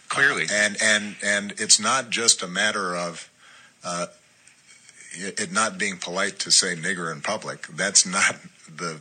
Clearly. 0.09 0.45
Uh, 0.45 0.53
and 0.53 0.77
and 0.83 1.17
and 1.23 1.55
it's 1.59 1.79
not 1.79 2.11
just 2.11 2.43
a 2.43 2.49
matter 2.49 2.97
of 2.97 3.31
uh, 3.85 4.07
it 5.13 5.53
not 5.53 5.79
being 5.79 5.97
polite 5.97 6.39
to 6.41 6.51
say 6.51 6.75
nigger 6.75 7.13
in 7.13 7.21
public. 7.21 7.67
That's 7.69 8.07
not 8.07 8.37
the 8.69 9.01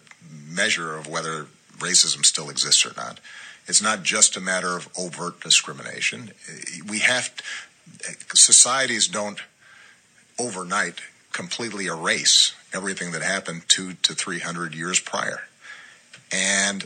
measure 0.49 0.95
of 0.95 1.07
whether 1.07 1.47
racism 1.77 2.25
still 2.25 2.49
exists 2.49 2.85
or 2.85 2.93
not. 2.97 3.19
It's 3.67 3.81
not 3.81 4.03
just 4.03 4.37
a 4.37 4.41
matter 4.41 4.75
of 4.75 4.87
overt 4.97 5.41
discrimination. 5.41 6.31
We 6.89 6.99
have 6.99 7.33
societies 8.33 9.07
don't 9.07 9.39
overnight 10.39 10.99
completely 11.33 11.85
erase 11.87 12.53
everything 12.73 13.11
that 13.11 13.21
happened 13.21 13.61
two 13.67 13.93
to 14.03 14.13
three 14.13 14.39
hundred 14.39 14.73
years 14.75 14.99
prior. 14.99 15.41
And 16.31 16.85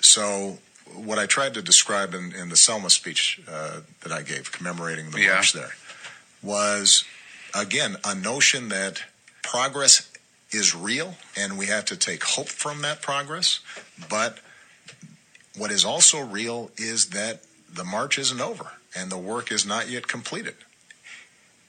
so, 0.00 0.58
what 0.94 1.18
I 1.18 1.26
tried 1.26 1.54
to 1.54 1.62
describe 1.62 2.14
in, 2.14 2.32
in 2.34 2.48
the 2.48 2.56
Selma 2.56 2.90
speech 2.90 3.40
uh, 3.50 3.80
that 4.02 4.12
I 4.12 4.22
gave, 4.22 4.52
commemorating 4.52 5.10
the 5.10 5.20
Yeah. 5.20 5.34
march 5.34 5.52
there, 5.52 5.72
was 6.42 7.04
again 7.54 7.96
a 8.04 8.14
notion 8.14 8.68
that 8.68 9.02
progress 9.42 10.10
is 10.52 10.74
real 10.74 11.16
and 11.36 11.58
we 11.58 11.66
have 11.66 11.84
to 11.86 11.96
take 11.96 12.22
hope 12.22 12.48
from 12.48 12.82
that 12.82 13.02
progress. 13.02 13.60
But 14.08 14.38
what 15.56 15.70
is 15.70 15.84
also 15.84 16.20
real 16.20 16.70
is 16.76 17.06
that 17.10 17.42
the 17.72 17.84
march 17.84 18.18
isn't 18.18 18.40
over 18.40 18.66
and 18.94 19.10
the 19.10 19.18
work 19.18 19.50
is 19.50 19.66
not 19.66 19.88
yet 19.90 20.06
completed. 20.08 20.54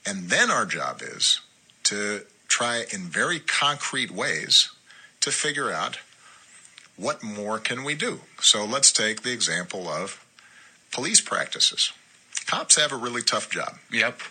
And 0.08 0.30
then 0.30 0.50
our 0.50 0.64
job 0.64 1.02
is 1.02 1.42
to 1.84 2.22
try 2.48 2.86
in 2.94 3.02
very 3.02 3.40
concrete 3.40 4.10
ways 4.10 4.70
to 5.20 5.30
figure 5.30 5.70
out 5.70 5.98
what 6.96 7.22
more 7.22 7.58
can 7.58 7.84
we 7.84 7.94
do. 7.94 8.20
So 8.40 8.64
let's 8.64 8.90
take 8.90 9.20
the 9.20 9.32
example 9.32 9.86
of 9.86 10.24
police 10.92 11.20
practices. 11.20 11.92
Cops 12.46 12.76
have 12.76 12.90
a 12.90 12.96
really 12.96 13.20
tough 13.20 13.50
job. 13.50 13.74
Yep. 13.92 14.22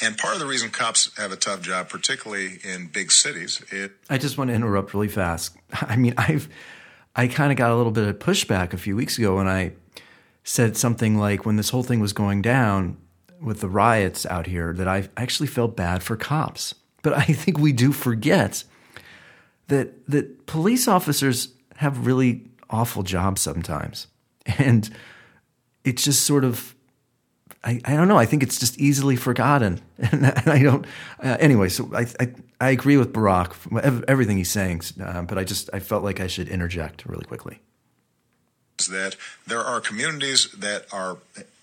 And 0.00 0.16
part 0.16 0.32
of 0.32 0.40
the 0.40 0.46
reason 0.46 0.70
cops 0.70 1.14
have 1.18 1.30
a 1.30 1.36
tough 1.36 1.60
job, 1.60 1.90
particularly 1.90 2.58
in 2.64 2.86
big 2.86 3.12
cities, 3.12 3.62
it 3.70 3.92
I 4.08 4.16
just 4.16 4.38
want 4.38 4.48
to 4.48 4.54
interrupt 4.54 4.94
really 4.94 5.08
fast. 5.08 5.54
I 5.72 5.96
mean, 5.96 6.14
I've 6.16 6.48
I 7.14 7.28
kind 7.28 7.52
of 7.52 7.58
got 7.58 7.70
a 7.70 7.76
little 7.76 7.92
bit 7.92 8.08
of 8.08 8.18
pushback 8.18 8.72
a 8.72 8.78
few 8.78 8.96
weeks 8.96 9.18
ago 9.18 9.36
when 9.36 9.46
I 9.46 9.72
said 10.42 10.78
something 10.78 11.18
like 11.18 11.44
when 11.44 11.56
this 11.56 11.68
whole 11.68 11.82
thing 11.82 12.00
was 12.00 12.14
going 12.14 12.40
down 12.40 12.96
with 13.40 13.60
the 13.60 13.68
riots 13.68 14.26
out 14.26 14.46
here 14.46 14.72
that 14.74 14.88
I 14.88 15.08
actually 15.16 15.46
felt 15.46 15.76
bad 15.76 16.02
for 16.02 16.16
cops. 16.16 16.74
But 17.02 17.14
I 17.14 17.24
think 17.24 17.58
we 17.58 17.72
do 17.72 17.92
forget 17.92 18.64
that 19.68 20.06
that 20.08 20.46
police 20.46 20.86
officers 20.86 21.48
have 21.76 22.06
really 22.06 22.46
awful 22.68 23.02
jobs 23.02 23.40
sometimes. 23.40 24.06
And 24.58 24.90
it's 25.84 26.02
just 26.02 26.24
sort 26.24 26.44
of 26.44 26.74
I, 27.62 27.80
I 27.84 27.94
don't 27.94 28.08
know. 28.08 28.16
I 28.16 28.24
think 28.24 28.42
it's 28.42 28.58
just 28.58 28.78
easily 28.78 29.16
forgotten, 29.16 29.82
and 29.98 30.26
I 30.26 30.62
don't. 30.62 30.86
Uh, 31.22 31.36
anyway, 31.38 31.68
so 31.68 31.90
I, 31.94 32.06
I 32.18 32.32
I 32.58 32.70
agree 32.70 32.96
with 32.96 33.12
Barack 33.12 34.04
everything 34.08 34.38
he's 34.38 34.50
saying, 34.50 34.80
uh, 35.02 35.22
but 35.22 35.36
I 35.36 35.44
just 35.44 35.68
I 35.72 35.80
felt 35.80 36.02
like 36.02 36.20
I 36.20 36.26
should 36.26 36.48
interject 36.48 37.04
really 37.04 37.24
quickly. 37.26 37.60
that 38.88 39.16
there 39.46 39.60
are 39.60 39.80
communities 39.80 40.50
that 40.52 40.86
are 40.90 41.18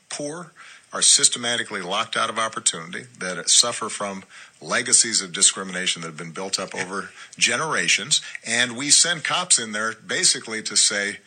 poor, 0.10 0.52
are 0.94 1.02
systematically 1.02 1.82
locked 1.82 2.16
out 2.16 2.30
of 2.30 2.40
opportunity, 2.40 3.06
that 3.20 3.50
suffer 3.50 3.90
from 3.90 4.24
legacies 4.62 5.22
of 5.22 5.34
discrimination 5.34 6.02
that 6.02 6.08
have 6.08 6.18
been 6.18 6.32
built 6.32 6.60
up 6.60 6.74
over 6.74 7.10
generations, 7.38 8.22
and 8.46 8.78
we 8.78 8.90
send 8.90 9.24
cops 9.24 9.60
in 9.60 9.72
there 9.74 9.94
basically 9.94 10.62
to 10.64 10.76
say, 10.76 11.18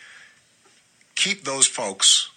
keep 1.14 1.44
those 1.44 1.66
folks 1.66 2.30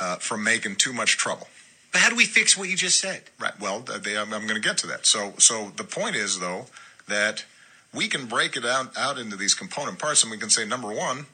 uh, 0.00 0.16
from 0.16 0.42
making 0.42 0.76
too 0.76 0.92
much 0.92 1.16
trouble. 1.16 1.46
But 1.92 2.00
how 2.00 2.10
do 2.10 2.16
we 2.16 2.24
fix 2.24 2.58
what 2.58 2.68
you 2.68 2.76
just 2.76 2.98
said? 2.98 3.22
Right. 3.38 3.58
Well, 3.60 3.80
they, 3.80 4.18
I'm, 4.18 4.34
I'm 4.34 4.42
going 4.48 4.60
to 4.60 4.68
get 4.68 4.76
to 4.78 4.86
that. 4.88 5.06
So, 5.06 5.34
so 5.38 5.70
the 5.76 5.84
point 5.84 6.16
is 6.16 6.40
though 6.40 6.66
that 7.06 7.44
we 7.94 8.08
can 8.08 8.26
break 8.26 8.56
it 8.56 8.64
out 8.64 8.96
out 8.96 9.18
into 9.18 9.36
these 9.36 9.54
component 9.54 10.00
parts, 10.00 10.22
and 10.22 10.30
we 10.32 10.38
can 10.38 10.50
say 10.50 10.66
number 10.66 10.92
one, 10.92 11.26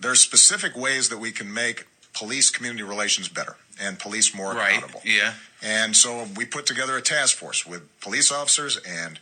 there's 0.00 0.20
specific 0.20 0.76
ways 0.76 1.08
that 1.08 1.18
we 1.18 1.30
can 1.30 1.52
make 1.52 1.86
police 2.18 2.50
community 2.50 2.82
relations 2.82 3.28
better 3.28 3.56
and 3.80 3.98
police 3.98 4.34
more 4.34 4.52
Right. 4.54 4.76
accountable. 4.76 5.02
Yeah. 5.04 5.34
And 5.62 5.96
so 5.96 6.24
we 6.36 6.44
put 6.44 6.66
together 6.66 6.96
a 6.96 7.02
task 7.02 7.36
force 7.36 7.64
with 7.64 7.82
police 8.00 8.32
officers 8.32 8.76
and 8.78 9.18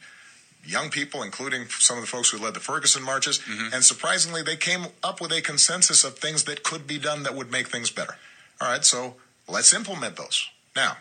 young 0.65 0.91
people, 0.91 1.23
including 1.23 1.69
some 1.69 1.97
of 1.99 2.03
the 2.03 2.09
folks 2.09 2.31
who 2.31 2.39
led 2.39 2.55
the 2.55 2.61
Ferguson 2.61 3.03
marches. 3.03 3.39
Mm-hmm. 3.39 3.75
And 3.75 3.85
surprisingly, 3.85 4.43
they 4.43 4.57
came 4.57 4.87
up 5.03 5.21
with 5.21 5.33
a 5.33 5.41
consensus 5.41 6.05
of 6.05 6.19
things 6.19 6.45
that 6.45 6.63
could 6.63 6.87
be 6.87 6.99
done 6.99 7.23
that 7.25 7.35
would 7.35 7.51
make 7.51 7.69
things 7.69 7.91
better. 7.91 8.17
All 8.61 8.69
right, 8.69 8.85
so 8.85 9.17
let's 9.47 9.73
implement 9.75 10.17
those. 10.17 10.49
Now, 10.75 10.97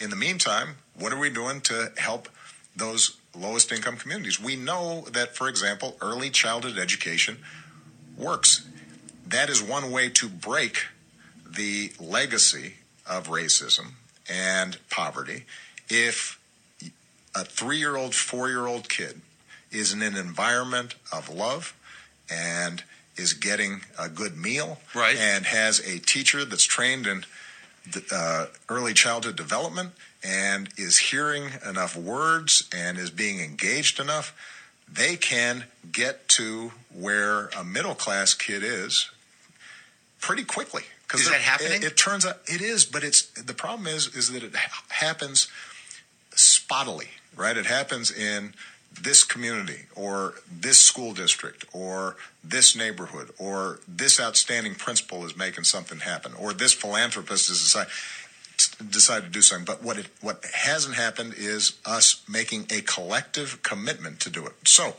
in 0.00 0.10
the 0.10 0.16
meantime, 0.16 0.76
what 0.94 1.12
are 1.12 1.18
we 1.18 1.30
doing 1.30 1.60
to 1.62 1.92
help 1.98 2.28
those 2.74 3.16
lowest 3.34 3.70
income 3.72 3.96
communities? 3.96 4.40
We 4.40 4.56
know 4.56 5.02
that, 5.12 5.36
for 5.36 5.48
example, 5.48 5.96
early 6.00 6.30
childhood 6.30 6.78
education 6.78 7.38
works. 8.16 8.66
That 9.26 9.48
is 9.50 9.62
one 9.62 9.90
way 9.90 10.08
to 10.10 10.28
break 10.28 10.86
the 11.54 11.92
legacy 12.00 12.74
of 13.08 13.28
racism 13.28 13.92
and 14.28 14.78
poverty. 14.90 15.44
If 15.88 16.38
a 17.34 17.44
three 17.44 17.78
year 17.78 17.96
old, 17.96 18.14
four 18.14 18.48
year 18.48 18.66
old 18.66 18.88
kid 18.88 19.20
is 19.70 19.92
in 19.92 20.02
an 20.02 20.16
environment 20.16 20.94
of 21.12 21.28
love 21.28 21.74
and 22.30 22.82
is 23.16 23.32
getting 23.32 23.82
a 23.98 24.08
good 24.08 24.36
meal 24.36 24.78
Right. 24.94 25.16
and 25.16 25.46
has 25.46 25.80
a 25.80 25.98
teacher 25.98 26.44
that's 26.44 26.64
trained 26.64 27.06
in 27.06 27.24
uh, 28.10 28.46
early 28.68 28.92
childhood 28.94 29.36
development 29.36 29.90
and 30.24 30.68
is 30.76 30.98
hearing 30.98 31.50
enough 31.68 31.96
words 31.96 32.68
and 32.74 32.98
is 32.98 33.10
being 33.10 33.40
engaged 33.40 34.00
enough, 34.00 34.34
they 34.90 35.16
can 35.16 35.64
get 35.92 36.28
to 36.28 36.72
where 36.92 37.46
a 37.48 37.62
middle 37.64 37.94
class 37.94 38.34
kid 38.34 38.62
is 38.64 39.10
pretty 40.20 40.44
quickly. 40.44 40.82
Is 41.14 41.28
that 41.28 41.40
happening? 41.40 41.82
It, 41.82 41.84
it 41.84 41.96
turns 41.96 42.26
out 42.26 42.38
it 42.46 42.60
is, 42.60 42.84
but 42.84 43.04
it's 43.04 43.22
the 43.30 43.54
problem 43.54 43.86
is 43.86 44.14
is 44.14 44.32
that 44.32 44.42
it 44.42 44.54
ha- 44.54 44.84
happens 44.88 45.48
spottily, 46.32 47.08
right? 47.36 47.56
It 47.56 47.66
happens 47.66 48.10
in 48.10 48.54
this 49.00 49.24
community 49.24 49.82
or 49.94 50.34
this 50.50 50.80
school 50.80 51.12
district 51.12 51.64
or 51.72 52.16
this 52.42 52.74
neighborhood 52.74 53.30
or 53.38 53.80
this 53.86 54.18
outstanding 54.20 54.74
principal 54.74 55.24
is 55.24 55.36
making 55.36 55.64
something 55.64 56.00
happen 56.00 56.32
or 56.34 56.52
this 56.52 56.72
philanthropist 56.72 57.50
is 57.50 57.62
decide, 57.62 57.86
decide 58.90 59.22
to 59.22 59.28
do 59.28 59.42
something. 59.42 59.64
But 59.64 59.82
what 59.82 59.98
it 59.98 60.06
what 60.20 60.44
hasn't 60.44 60.96
happened 60.96 61.34
is 61.36 61.74
us 61.84 62.22
making 62.28 62.66
a 62.70 62.80
collective 62.80 63.62
commitment 63.62 64.20
to 64.20 64.30
do 64.30 64.46
it. 64.46 64.54
So 64.64 64.96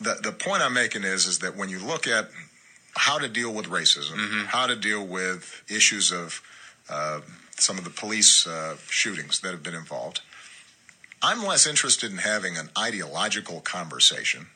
the 0.00 0.18
the 0.22 0.32
point 0.32 0.62
I'm 0.62 0.74
making 0.74 1.04
is 1.04 1.26
is 1.26 1.40
that 1.40 1.56
when 1.56 1.68
you 1.68 1.78
look 1.78 2.06
at 2.06 2.30
how 2.94 3.18
to 3.18 3.28
deal 3.28 3.52
with 3.52 3.66
racism, 3.66 4.46
how 4.46 4.66
to 4.66 4.76
deal 4.76 5.04
with 5.06 5.62
issues 5.68 6.12
of 6.12 6.42
uh, 6.90 7.20
some 7.56 7.78
of 7.78 7.84
the 7.84 7.90
police 7.90 8.46
uh, 8.46 8.76
shootings 8.88 9.40
that 9.40 9.50
have 9.52 9.62
been 9.62 9.74
involved. 9.74 10.20
I'm 11.22 11.44
less 11.46 11.66
interested 11.66 12.10
in 12.10 12.18
having 12.18 12.56
an 12.56 12.68
ideological 12.76 13.60
conversation 13.60 14.48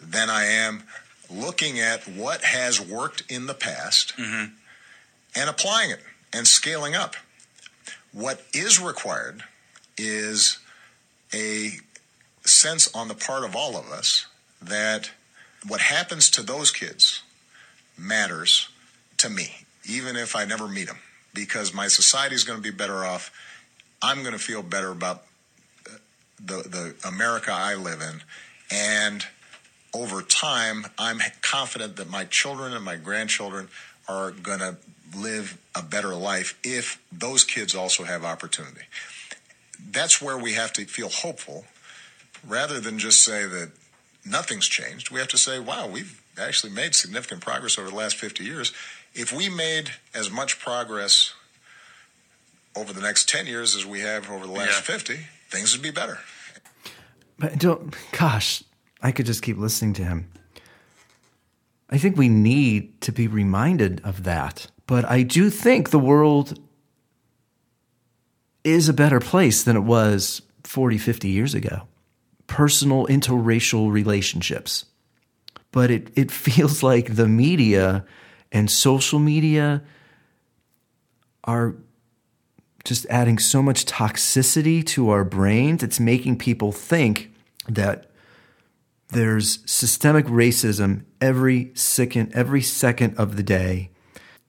than 0.00 0.30
I 0.30 0.44
am 0.44 0.84
looking 1.28 1.80
at 1.80 2.06
what 2.06 2.42
has 2.44 2.80
worked 2.80 3.24
in 3.28 3.46
the 3.46 3.54
past 3.54 4.14
and 4.18 5.50
applying 5.50 5.90
it 5.90 6.00
and 6.32 6.46
scaling 6.46 6.94
up. 6.94 7.16
What 8.12 8.42
is 8.54 8.80
required 8.80 9.42
is 9.98 10.58
a 11.34 11.72
sense 12.44 12.88
on 12.94 13.08
the 13.08 13.14
part 13.14 13.42
of 13.44 13.56
all 13.56 13.76
of 13.76 13.90
us 13.90 14.26
that 14.62 15.10
what 15.66 15.80
happens 15.80 16.30
to 16.30 16.42
those 16.42 16.70
kids 16.70 17.22
matters 17.98 18.68
to 19.18 19.28
me, 19.28 19.66
even 19.84 20.16
if 20.16 20.36
I 20.36 20.44
never 20.44 20.68
meet 20.68 20.86
them, 20.86 20.98
because 21.34 21.74
my 21.74 21.88
society 21.88 22.34
is 22.34 22.44
going 22.44 22.58
to 22.58 22.62
be 22.62 22.76
better 22.76 23.04
off. 23.04 23.30
I'm 24.02 24.20
going 24.20 24.32
to 24.32 24.38
feel 24.38 24.62
better 24.62 24.90
about 24.90 25.22
uh, 25.88 25.96
the 26.38 26.56
the 26.68 27.08
America 27.08 27.50
I 27.52 27.74
live 27.74 28.00
in, 28.00 28.22
and 28.70 29.26
over 29.94 30.20
time, 30.20 30.86
I'm 30.98 31.20
confident 31.40 31.96
that 31.96 32.10
my 32.10 32.24
children 32.24 32.74
and 32.74 32.84
my 32.84 32.96
grandchildren 32.96 33.68
are 34.08 34.30
going 34.30 34.58
to 34.58 34.76
live 35.16 35.56
a 35.74 35.82
better 35.82 36.14
life 36.14 36.58
if 36.62 37.00
those 37.10 37.44
kids 37.44 37.74
also 37.74 38.04
have 38.04 38.24
opportunity. 38.24 38.82
That's 39.90 40.20
where 40.20 40.36
we 40.36 40.52
have 40.54 40.72
to 40.74 40.84
feel 40.84 41.08
hopeful 41.08 41.64
rather 42.46 42.80
than 42.80 42.98
just 42.98 43.24
say 43.24 43.46
that 43.46 43.70
nothing's 44.24 44.66
changed, 44.66 45.10
we 45.10 45.18
have 45.18 45.28
to 45.28 45.38
say, 45.38 45.58
wow, 45.58 45.88
we've 45.88 46.20
actually 46.38 46.72
made 46.72 46.94
significant 46.94 47.40
progress 47.40 47.78
over 47.78 47.88
the 47.88 47.96
last 47.96 48.16
50 48.16 48.44
years. 48.44 48.72
If 49.14 49.32
we 49.32 49.48
made 49.48 49.90
as 50.14 50.30
much 50.30 50.58
progress 50.58 51.32
over 52.76 52.92
the 52.92 53.00
next 53.00 53.28
10 53.28 53.46
years 53.46 53.74
as 53.74 53.86
we 53.86 54.00
have 54.00 54.30
over 54.30 54.46
the 54.46 54.52
last 54.52 54.88
Yeah. 54.88 54.96
50, 54.96 55.26
things 55.50 55.72
would 55.72 55.82
be 55.82 55.90
better. 55.90 56.18
But 57.38 57.58
don't, 57.58 57.94
gosh, 58.12 58.62
I 59.02 59.12
could 59.12 59.26
just 59.26 59.42
keep 59.42 59.58
listening 59.58 59.94
to 59.94 60.04
him. 60.04 60.30
I 61.88 61.98
think 61.98 62.16
we 62.16 62.28
need 62.28 63.00
to 63.02 63.12
be 63.12 63.28
reminded 63.28 64.00
of 64.04 64.24
that. 64.24 64.68
But 64.86 65.04
I 65.04 65.22
do 65.22 65.50
think 65.50 65.90
the 65.90 65.98
world 65.98 66.58
is 68.64 68.88
a 68.88 68.92
better 68.92 69.20
place 69.20 69.62
than 69.62 69.76
it 69.76 69.84
was 69.84 70.42
40, 70.64 70.98
50 70.98 71.28
years 71.28 71.54
ago. 71.54 71.82
Personal 72.46 73.06
interracial 73.06 73.90
relationships. 73.92 74.86
But 75.72 75.90
it, 75.90 76.10
it 76.16 76.30
feels 76.30 76.82
like 76.82 77.16
the 77.16 77.28
media 77.28 78.04
and 78.52 78.70
social 78.70 79.18
media 79.18 79.82
are 81.44 81.74
just 82.84 83.06
adding 83.10 83.38
so 83.38 83.62
much 83.62 83.84
toxicity 83.84 84.84
to 84.86 85.10
our 85.10 85.24
brains. 85.24 85.82
It's 85.82 86.00
making 86.00 86.38
people 86.38 86.72
think 86.72 87.32
that 87.68 88.10
there's 89.08 89.58
systemic 89.70 90.26
racism 90.26 91.04
every 91.20 91.72
second, 91.74 92.32
every 92.34 92.62
second 92.62 93.16
of 93.16 93.36
the 93.36 93.42
day, 93.42 93.90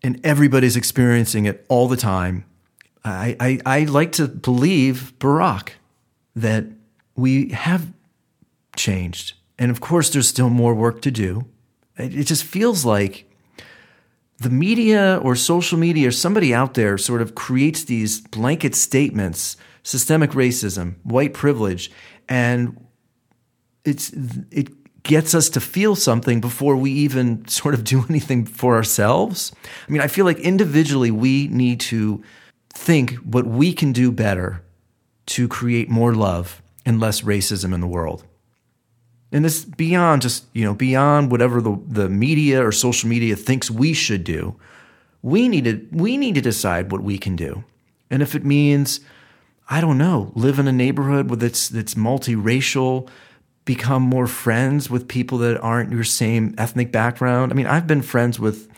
and 0.04 0.20
everybody's 0.24 0.76
experiencing 0.76 1.46
it 1.46 1.66
all 1.70 1.88
the 1.88 1.98
time. 1.98 2.46
I, 3.04 3.36
I, 3.40 3.60
I 3.66 3.84
like 3.86 4.12
to 4.14 4.28
believe, 4.28 5.14
Barack, 5.20 5.72
that 6.36 6.66
we 7.16 7.50
have 7.50 7.92
changed. 8.76 9.34
And 9.60 9.72
of 9.72 9.82
course, 9.82 10.10
there's 10.10 10.28
still 10.28 10.50
more 10.50 10.74
work 10.74 11.02
to 11.02 11.12
do. 11.12 11.48
It, 11.98 12.26
just 12.26 12.44
feels 12.44 12.86
like 12.86 13.28
the 14.38 14.50
media 14.50 15.20
or 15.24 15.36
social 15.36 15.78
media 15.80 16.10
or 16.10 16.12
somebody 16.12 16.54
out 16.54 16.76
there 16.76 16.98
sort 16.98 17.22
of 17.22 17.36
creates 17.36 17.86
these 17.86 18.22
blanket 18.22 18.76
statements 18.76 19.58
systemic 19.84 20.32
racism 20.32 20.96
white 21.04 21.34
privilege 21.34 21.90
and 22.30 22.86
it's 23.86 24.12
it 24.52 24.70
gets 25.04 25.34
us 25.34 25.50
to 25.50 25.62
feel 25.62 25.96
something 25.96 26.42
before 26.42 26.76
we 26.76 26.92
even 26.92 27.48
sort 27.48 27.74
of 27.74 27.84
do 27.84 28.06
anything 28.10 28.46
for 28.46 28.76
ourselves 28.76 29.52
i 29.88 29.92
mean 29.92 30.02
i 30.02 30.08
feel 30.08 30.26
like 30.26 30.40
individually 30.40 31.10
we 31.10 31.48
need 31.48 31.80
to 31.80 32.22
think 32.70 33.14
what 33.16 33.48
we 33.48 33.74
can 33.74 33.92
do 33.92 34.12
better 34.12 34.62
to 35.26 35.48
create 35.48 35.90
more 35.90 36.14
love 36.14 36.62
and 36.86 37.00
less 37.00 37.22
racism 37.22 37.74
in 37.74 37.82
the 37.82 37.88
world 37.88 38.27
and 39.32 39.44
this 39.44 39.66
beyond 39.66 40.22
just 40.22 40.46
you 40.54 40.64
know 40.64 40.74
beyond 40.74 41.32
whatever 41.32 41.62
the, 41.62 41.78
the 41.88 42.10
media 42.10 42.66
or 42.66 42.72
social 42.72 43.10
media 43.10 43.36
thinks 43.36 43.70
we 43.70 43.94
should 43.94 44.24
do 44.24 44.56
we 45.22 45.50
need 45.50 45.66
to 45.66 45.86
we 45.92 46.18
need 46.18 46.36
to 46.36 46.42
decide 46.42 46.92
what 46.92 47.02
we 47.02 47.18
can 47.18 47.36
do. 47.36 47.64
And 48.10 48.22
if 48.22 48.36
it 48.36 48.46
means 48.46 49.00
i 49.70 49.82
don't 49.82 49.98
know 49.98 50.32
live 50.36 50.60
in 50.60 50.68
a 50.68 50.72
neighborhood 50.72 51.28
that's 51.40 51.68
that's 51.68 51.96
multiracial 51.96 53.10
become 53.66 54.02
more 54.02 54.28
friends 54.28 54.90
with 54.90 55.10
people 55.10 55.38
that 55.40 55.60
aren't 55.60 55.92
your 55.92 56.06
same 56.06 56.56
ethnic 56.58 56.92
background. 56.92 57.52
I 57.52 57.56
mean 57.56 57.68
i've 57.68 57.88
been 57.88 58.02
friends 58.02 58.40
with 58.40 58.70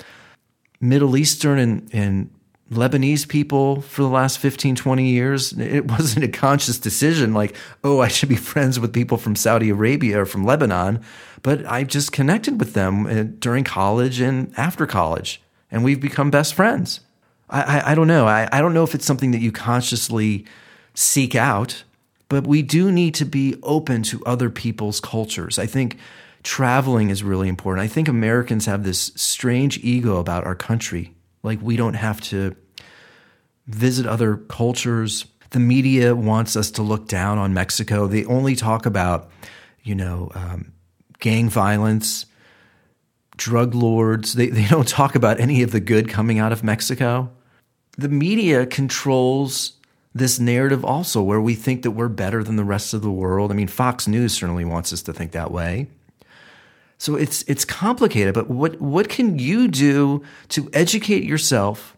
middle 0.82 1.16
eastern 1.16 1.60
and, 1.60 1.90
and 1.94 2.30
Lebanese 2.72 3.28
people 3.28 3.82
for 3.82 4.04
the 4.04 4.10
last 4.10 4.38
15, 4.40 4.76
20 4.76 5.10
years. 5.10 5.54
It 5.54 5.86
wasn't 5.92 6.26
a 6.26 6.30
conscious 6.30 6.78
decision 6.78 7.34
like, 7.34 7.56
oh, 7.84 8.00
I 8.00 8.08
should 8.08 8.30
be 8.30 8.36
friends 8.36 8.80
with 8.80 8.94
people 8.94 9.18
from 9.18 9.36
Saudi 9.36 9.70
Arabia 9.70 10.22
or 10.22 10.26
from 10.26 10.46
Lebanon. 10.46 11.02
But 11.42 11.66
I 11.66 11.84
just 11.84 12.12
connected 12.12 12.60
with 12.60 12.74
them 12.74 13.06
uh, 13.06 13.24
during 13.40 13.64
college 13.64 14.20
and 14.20 14.54
after 14.58 14.86
college, 14.86 15.42
and 15.72 15.84
we've 15.84 16.02
become 16.02 16.30
best 16.30 16.54
friends. 16.54 17.00
I, 17.50 17.62
I, 17.62 17.92
I 17.92 17.96
don't 17.96 18.08
know. 18.08 18.28
I, 18.28 18.48
I 18.52 18.62
don't 18.62 18.74
know 18.74 18.84
if 18.84 18.94
it's 18.94 19.06
something 19.06 19.32
that 19.32 19.42
you 19.42 19.52
consciously 19.52 20.46
seek 20.94 21.36
out, 21.36 21.84
but 22.28 22.46
we 22.46 22.62
do 22.62 22.92
need 22.92 23.16
to 23.16 23.26
be 23.26 23.56
open 23.64 24.04
to 24.04 24.24
other 24.26 24.50
people's 24.50 25.00
cultures. 25.00 25.58
I 25.58 25.66
think 25.66 25.98
traveling 26.44 27.10
is 27.10 27.24
really 27.24 27.48
important. 27.48 27.84
I 27.84 27.88
think 27.88 28.08
Americans 28.08 28.66
have 28.66 28.84
this 28.84 29.12
strange 29.16 29.78
ego 29.80 30.18
about 30.18 30.46
our 30.46 30.56
country 30.56 31.14
like 31.44 31.60
we 31.62 31.76
don't 31.76 31.96
have 31.96 32.22
to 32.22 32.56
visit 33.68 34.06
other 34.06 34.38
cultures. 34.38 35.26
The 35.52 35.60
media 35.60 36.16
wants 36.16 36.56
us 36.56 36.72
to 36.72 36.82
look 36.82 37.08
down 37.08 37.38
on 37.38 37.54
Mexico. 37.54 38.08
They 38.08 38.26
only 38.26 38.56
talk 38.56 38.86
about, 38.86 39.30
you 39.84 39.96
know, 39.96 40.32
um, 40.34 40.74
gang 41.20 41.50
violence, 41.50 42.26
drug 43.38 43.74
lords. 43.74 44.34
They, 44.34 44.48
they 44.48 44.68
don't 44.68 44.88
talk 44.88 45.16
about 45.16 45.40
any 45.40 45.64
of 45.64 45.72
the 45.72 45.80
good 45.80 46.10
coming 46.10 46.40
out 46.40 46.52
of 46.52 46.64
Mexico. 46.64 47.32
The 47.98 48.10
media 48.10 48.66
controls 48.66 49.74
this 50.14 50.40
narrative 50.40 50.84
also, 50.84 51.22
where 51.22 51.40
we 51.40 51.54
think 51.54 51.84
that 51.84 51.92
we're 51.92 52.10
better 52.10 52.44
than 52.44 52.56
the 52.56 52.64
rest 52.64 52.94
of 52.94 53.02
the 53.02 53.12
world. 53.12 53.52
I 53.52 53.56
mean, 53.56 53.68
Fox 53.68 54.08
News 54.08 54.34
certainly 54.34 54.66
wants 54.66 54.92
us 54.92 55.04
to 55.04 55.14
think 55.14 55.34
that 55.34 55.52
way. 55.52 55.88
So 57.00 57.16
it's 57.16 57.44
it's 57.44 57.66
complicated, 57.66 58.34
but 58.34 58.50
what 58.50 58.80
what 58.80 59.10
can 59.10 59.40
you 59.40 59.68
do 59.70 60.22
to 60.50 60.70
educate 60.74 61.24
yourself 61.24 61.98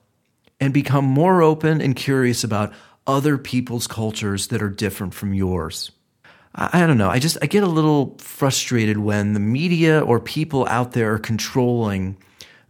and 0.59 0.73
become 0.73 1.05
more 1.05 1.41
open 1.41 1.81
and 1.81 1.95
curious 1.95 2.43
about 2.43 2.71
other 3.07 3.37
people's 3.39 3.87
cultures 3.87 4.47
that 4.47 4.61
are 4.61 4.69
different 4.69 5.15
from 5.15 5.33
yours? 5.33 5.91
I, 6.53 6.83
I 6.83 6.87
don't 6.87 6.99
know. 6.99 7.09
I 7.09 7.17
just 7.17 7.37
I 7.41 7.47
get 7.47 7.63
a 7.63 7.67
little 7.67 8.15
frustrated 8.19 8.99
when 8.99 9.33
the 9.33 9.39
media 9.39 10.01
or 10.01 10.19
people 10.19 10.67
out 10.67 10.91
there 10.91 11.13
are 11.15 11.19
controlling 11.19 12.15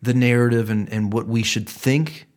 the 0.01 0.13
narrative 0.13 0.69
and, 0.69 0.91
and 0.91 1.13
what 1.13 1.27
we 1.27 1.43
should 1.43 1.67
think 1.69 2.27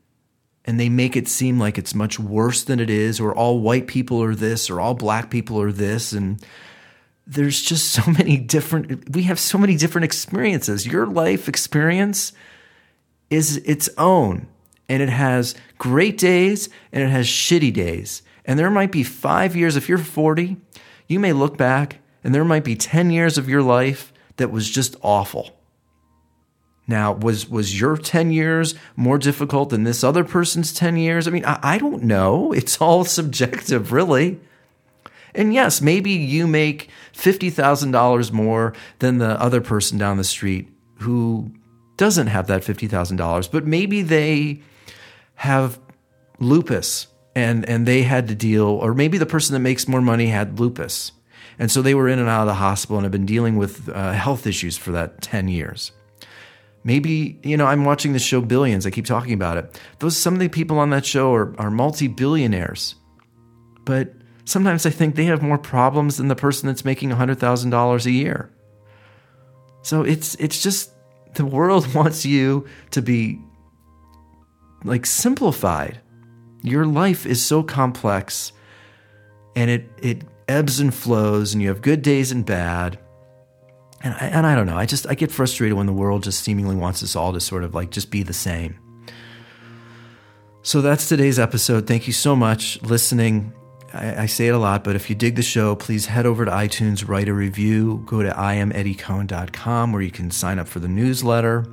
and 0.64 0.80
they 0.80 0.88
make 0.88 1.16
it 1.16 1.28
seem 1.28 1.58
like 1.58 1.78
it's 1.78 1.94
much 1.94 2.18
worse 2.18 2.64
than 2.64 2.80
it 2.80 2.88
is, 2.88 3.20
or 3.20 3.34
all 3.34 3.60
white 3.60 3.86
people 3.86 4.22
are 4.22 4.34
this, 4.34 4.70
or 4.70 4.80
all 4.80 4.94
black 4.94 5.30
people 5.30 5.60
are 5.60 5.72
this, 5.72 6.12
and 6.12 6.42
there's 7.26 7.60
just 7.60 7.90
so 7.90 8.02
many 8.10 8.36
different 8.36 9.10
we 9.14 9.24
have 9.24 9.38
so 9.38 9.58
many 9.58 9.76
different 9.76 10.04
experiences. 10.04 10.86
Your 10.86 11.06
life 11.06 11.48
experience 11.48 12.32
is 13.30 13.58
its 13.58 13.88
own 13.96 14.46
and 14.88 15.02
it 15.02 15.08
has 15.08 15.54
great 15.78 16.18
days 16.18 16.68
and 16.92 17.02
it 17.02 17.08
has 17.08 17.26
shitty 17.26 17.72
days. 17.72 18.22
And 18.44 18.58
there 18.58 18.70
might 18.70 18.92
be 18.92 19.02
5 19.02 19.56
years 19.56 19.76
if 19.76 19.88
you're 19.88 19.98
40 19.98 20.56
you 21.06 21.18
may 21.18 21.32
look 21.32 21.56
back 21.56 21.98
and 22.22 22.34
there 22.34 22.44
might 22.44 22.64
be 22.64 22.76
10 22.76 23.10
years 23.10 23.38
of 23.38 23.48
your 23.48 23.62
life 23.62 24.12
that 24.36 24.50
was 24.50 24.68
just 24.68 24.96
awful. 25.02 25.50
Now 26.86 27.12
was 27.12 27.48
was 27.48 27.80
your 27.80 27.96
10 27.96 28.30
years 28.32 28.74
more 28.96 29.16
difficult 29.16 29.70
than 29.70 29.84
this 29.84 30.04
other 30.04 30.24
person's 30.24 30.74
10 30.74 30.98
years? 30.98 31.26
I 31.26 31.30
mean 31.30 31.46
i, 31.46 31.58
I 31.62 31.78
don't 31.78 32.02
know. 32.02 32.52
It's 32.52 32.82
all 32.82 33.04
subjective 33.06 33.92
really 33.92 34.40
and 35.34 35.52
yes, 35.52 35.80
maybe 35.80 36.10
you 36.10 36.46
make 36.46 36.90
$50,000 37.12 38.32
more 38.32 38.74
than 39.00 39.18
the 39.18 39.40
other 39.40 39.60
person 39.60 39.98
down 39.98 40.16
the 40.16 40.24
street 40.24 40.68
who 41.00 41.52
doesn't 41.96 42.28
have 42.28 42.46
that 42.46 42.62
$50,000, 42.62 43.50
but 43.50 43.66
maybe 43.66 44.02
they 44.02 44.62
have 45.36 45.80
lupus 46.38 47.08
and, 47.34 47.68
and 47.68 47.86
they 47.86 48.02
had 48.02 48.28
to 48.28 48.34
deal, 48.34 48.66
or 48.66 48.94
maybe 48.94 49.18
the 49.18 49.26
person 49.26 49.54
that 49.54 49.60
makes 49.60 49.88
more 49.88 50.00
money 50.00 50.26
had 50.26 50.60
lupus. 50.60 51.12
And 51.58 51.70
so 51.70 51.82
they 51.82 51.94
were 51.94 52.08
in 52.08 52.18
and 52.18 52.28
out 52.28 52.42
of 52.42 52.46
the 52.46 52.54
hospital 52.54 52.96
and 52.96 53.04
have 53.04 53.12
been 53.12 53.26
dealing 53.26 53.56
with 53.56 53.88
uh, 53.88 54.12
health 54.12 54.46
issues 54.46 54.76
for 54.76 54.92
that 54.92 55.20
10 55.20 55.48
years. 55.48 55.92
Maybe, 56.84 57.40
you 57.42 57.56
know, 57.56 57.66
I'm 57.66 57.84
watching 57.84 58.12
the 58.12 58.18
show 58.18 58.40
Billions. 58.40 58.86
I 58.86 58.90
keep 58.90 59.06
talking 59.06 59.32
about 59.32 59.56
it. 59.56 59.80
Those, 60.00 60.16
some 60.16 60.34
of 60.34 60.40
the 60.40 60.48
people 60.48 60.78
on 60.78 60.90
that 60.90 61.06
show 61.06 61.32
are, 61.32 61.58
are 61.58 61.70
multi 61.70 62.08
billionaires. 62.08 62.96
But 63.84 64.12
sometimes 64.44 64.86
I 64.86 64.90
think 64.90 65.14
they 65.14 65.24
have 65.24 65.42
more 65.42 65.58
problems 65.58 66.16
than 66.16 66.28
the 66.28 66.36
person 66.36 66.66
that's 66.66 66.84
making 66.84 67.10
$100,000 67.10 68.06
a 68.06 68.10
year. 68.10 68.50
So 69.82 70.02
it's 70.02 70.34
it's 70.36 70.62
just 70.62 70.90
the 71.34 71.44
world 71.44 71.94
wants 71.94 72.24
you 72.24 72.66
to 72.92 73.02
be 73.02 73.40
like 74.82 75.06
simplified. 75.06 76.00
Your 76.62 76.86
life 76.86 77.26
is 77.26 77.44
so 77.44 77.62
complex 77.62 78.52
and 79.54 79.70
it 79.70 79.90
it 79.98 80.22
ebbs 80.48 80.80
and 80.80 80.94
flows 80.94 81.52
and 81.52 81.62
you 81.62 81.68
have 81.68 81.82
good 81.82 82.02
days 82.02 82.32
and 82.32 82.44
bad. 82.44 82.98
And 84.02 84.14
I, 84.14 84.26
and 84.26 84.46
I 84.46 84.54
don't 84.54 84.66
know. 84.66 84.76
I 84.76 84.86
just 84.86 85.06
I 85.08 85.14
get 85.14 85.30
frustrated 85.30 85.76
when 85.76 85.86
the 85.86 85.92
world 85.92 86.22
just 86.22 86.42
seemingly 86.42 86.76
wants 86.76 87.02
us 87.02 87.14
all 87.14 87.32
to 87.32 87.40
sort 87.40 87.62
of 87.62 87.74
like 87.74 87.90
just 87.90 88.10
be 88.10 88.22
the 88.22 88.32
same. 88.32 88.78
So 90.62 90.80
that's 90.80 91.08
today's 91.10 91.38
episode. 91.38 91.86
Thank 91.86 92.06
you 92.06 92.14
so 92.14 92.34
much 92.34 92.80
listening. 92.80 93.52
I, 93.94 94.22
I, 94.22 94.26
say 94.26 94.48
it 94.48 94.54
a 94.54 94.58
lot, 94.58 94.82
but 94.82 94.96
if 94.96 95.08
you 95.08 95.14
dig 95.14 95.36
the 95.36 95.42
show, 95.42 95.76
please 95.76 96.06
head 96.06 96.26
over 96.26 96.44
to 96.44 96.50
iTunes, 96.50 97.08
write 97.08 97.28
a 97.28 97.32
review, 97.32 98.02
go 98.06 98.22
to 98.22 98.30
iameddiecohn.com 98.30 99.92
where 99.92 100.02
you 100.02 100.10
can 100.10 100.30
sign 100.30 100.58
up 100.58 100.66
for 100.66 100.80
the 100.80 100.88
newsletter. 100.88 101.64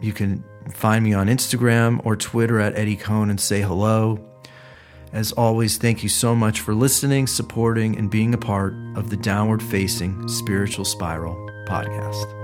You 0.00 0.12
can 0.12 0.44
find 0.74 1.04
me 1.04 1.14
on 1.14 1.28
Instagram 1.28 2.00
or 2.04 2.16
Twitter 2.16 2.58
at 2.58 2.76
Eddie 2.76 2.96
Cohn 2.96 3.30
and 3.30 3.40
say 3.40 3.60
hello. 3.60 4.18
As 5.12 5.32
always, 5.32 5.76
thank 5.76 6.02
you 6.02 6.08
so 6.08 6.34
much 6.34 6.60
for 6.60 6.74
listening, 6.74 7.26
supporting, 7.26 7.96
and 7.96 8.10
being 8.10 8.34
a 8.34 8.38
part 8.38 8.74
of 8.96 9.10
the 9.10 9.16
Downward 9.16 9.62
Facing 9.62 10.28
Spiritual 10.28 10.84
Spiral 10.84 11.34
podcast. 11.66 12.39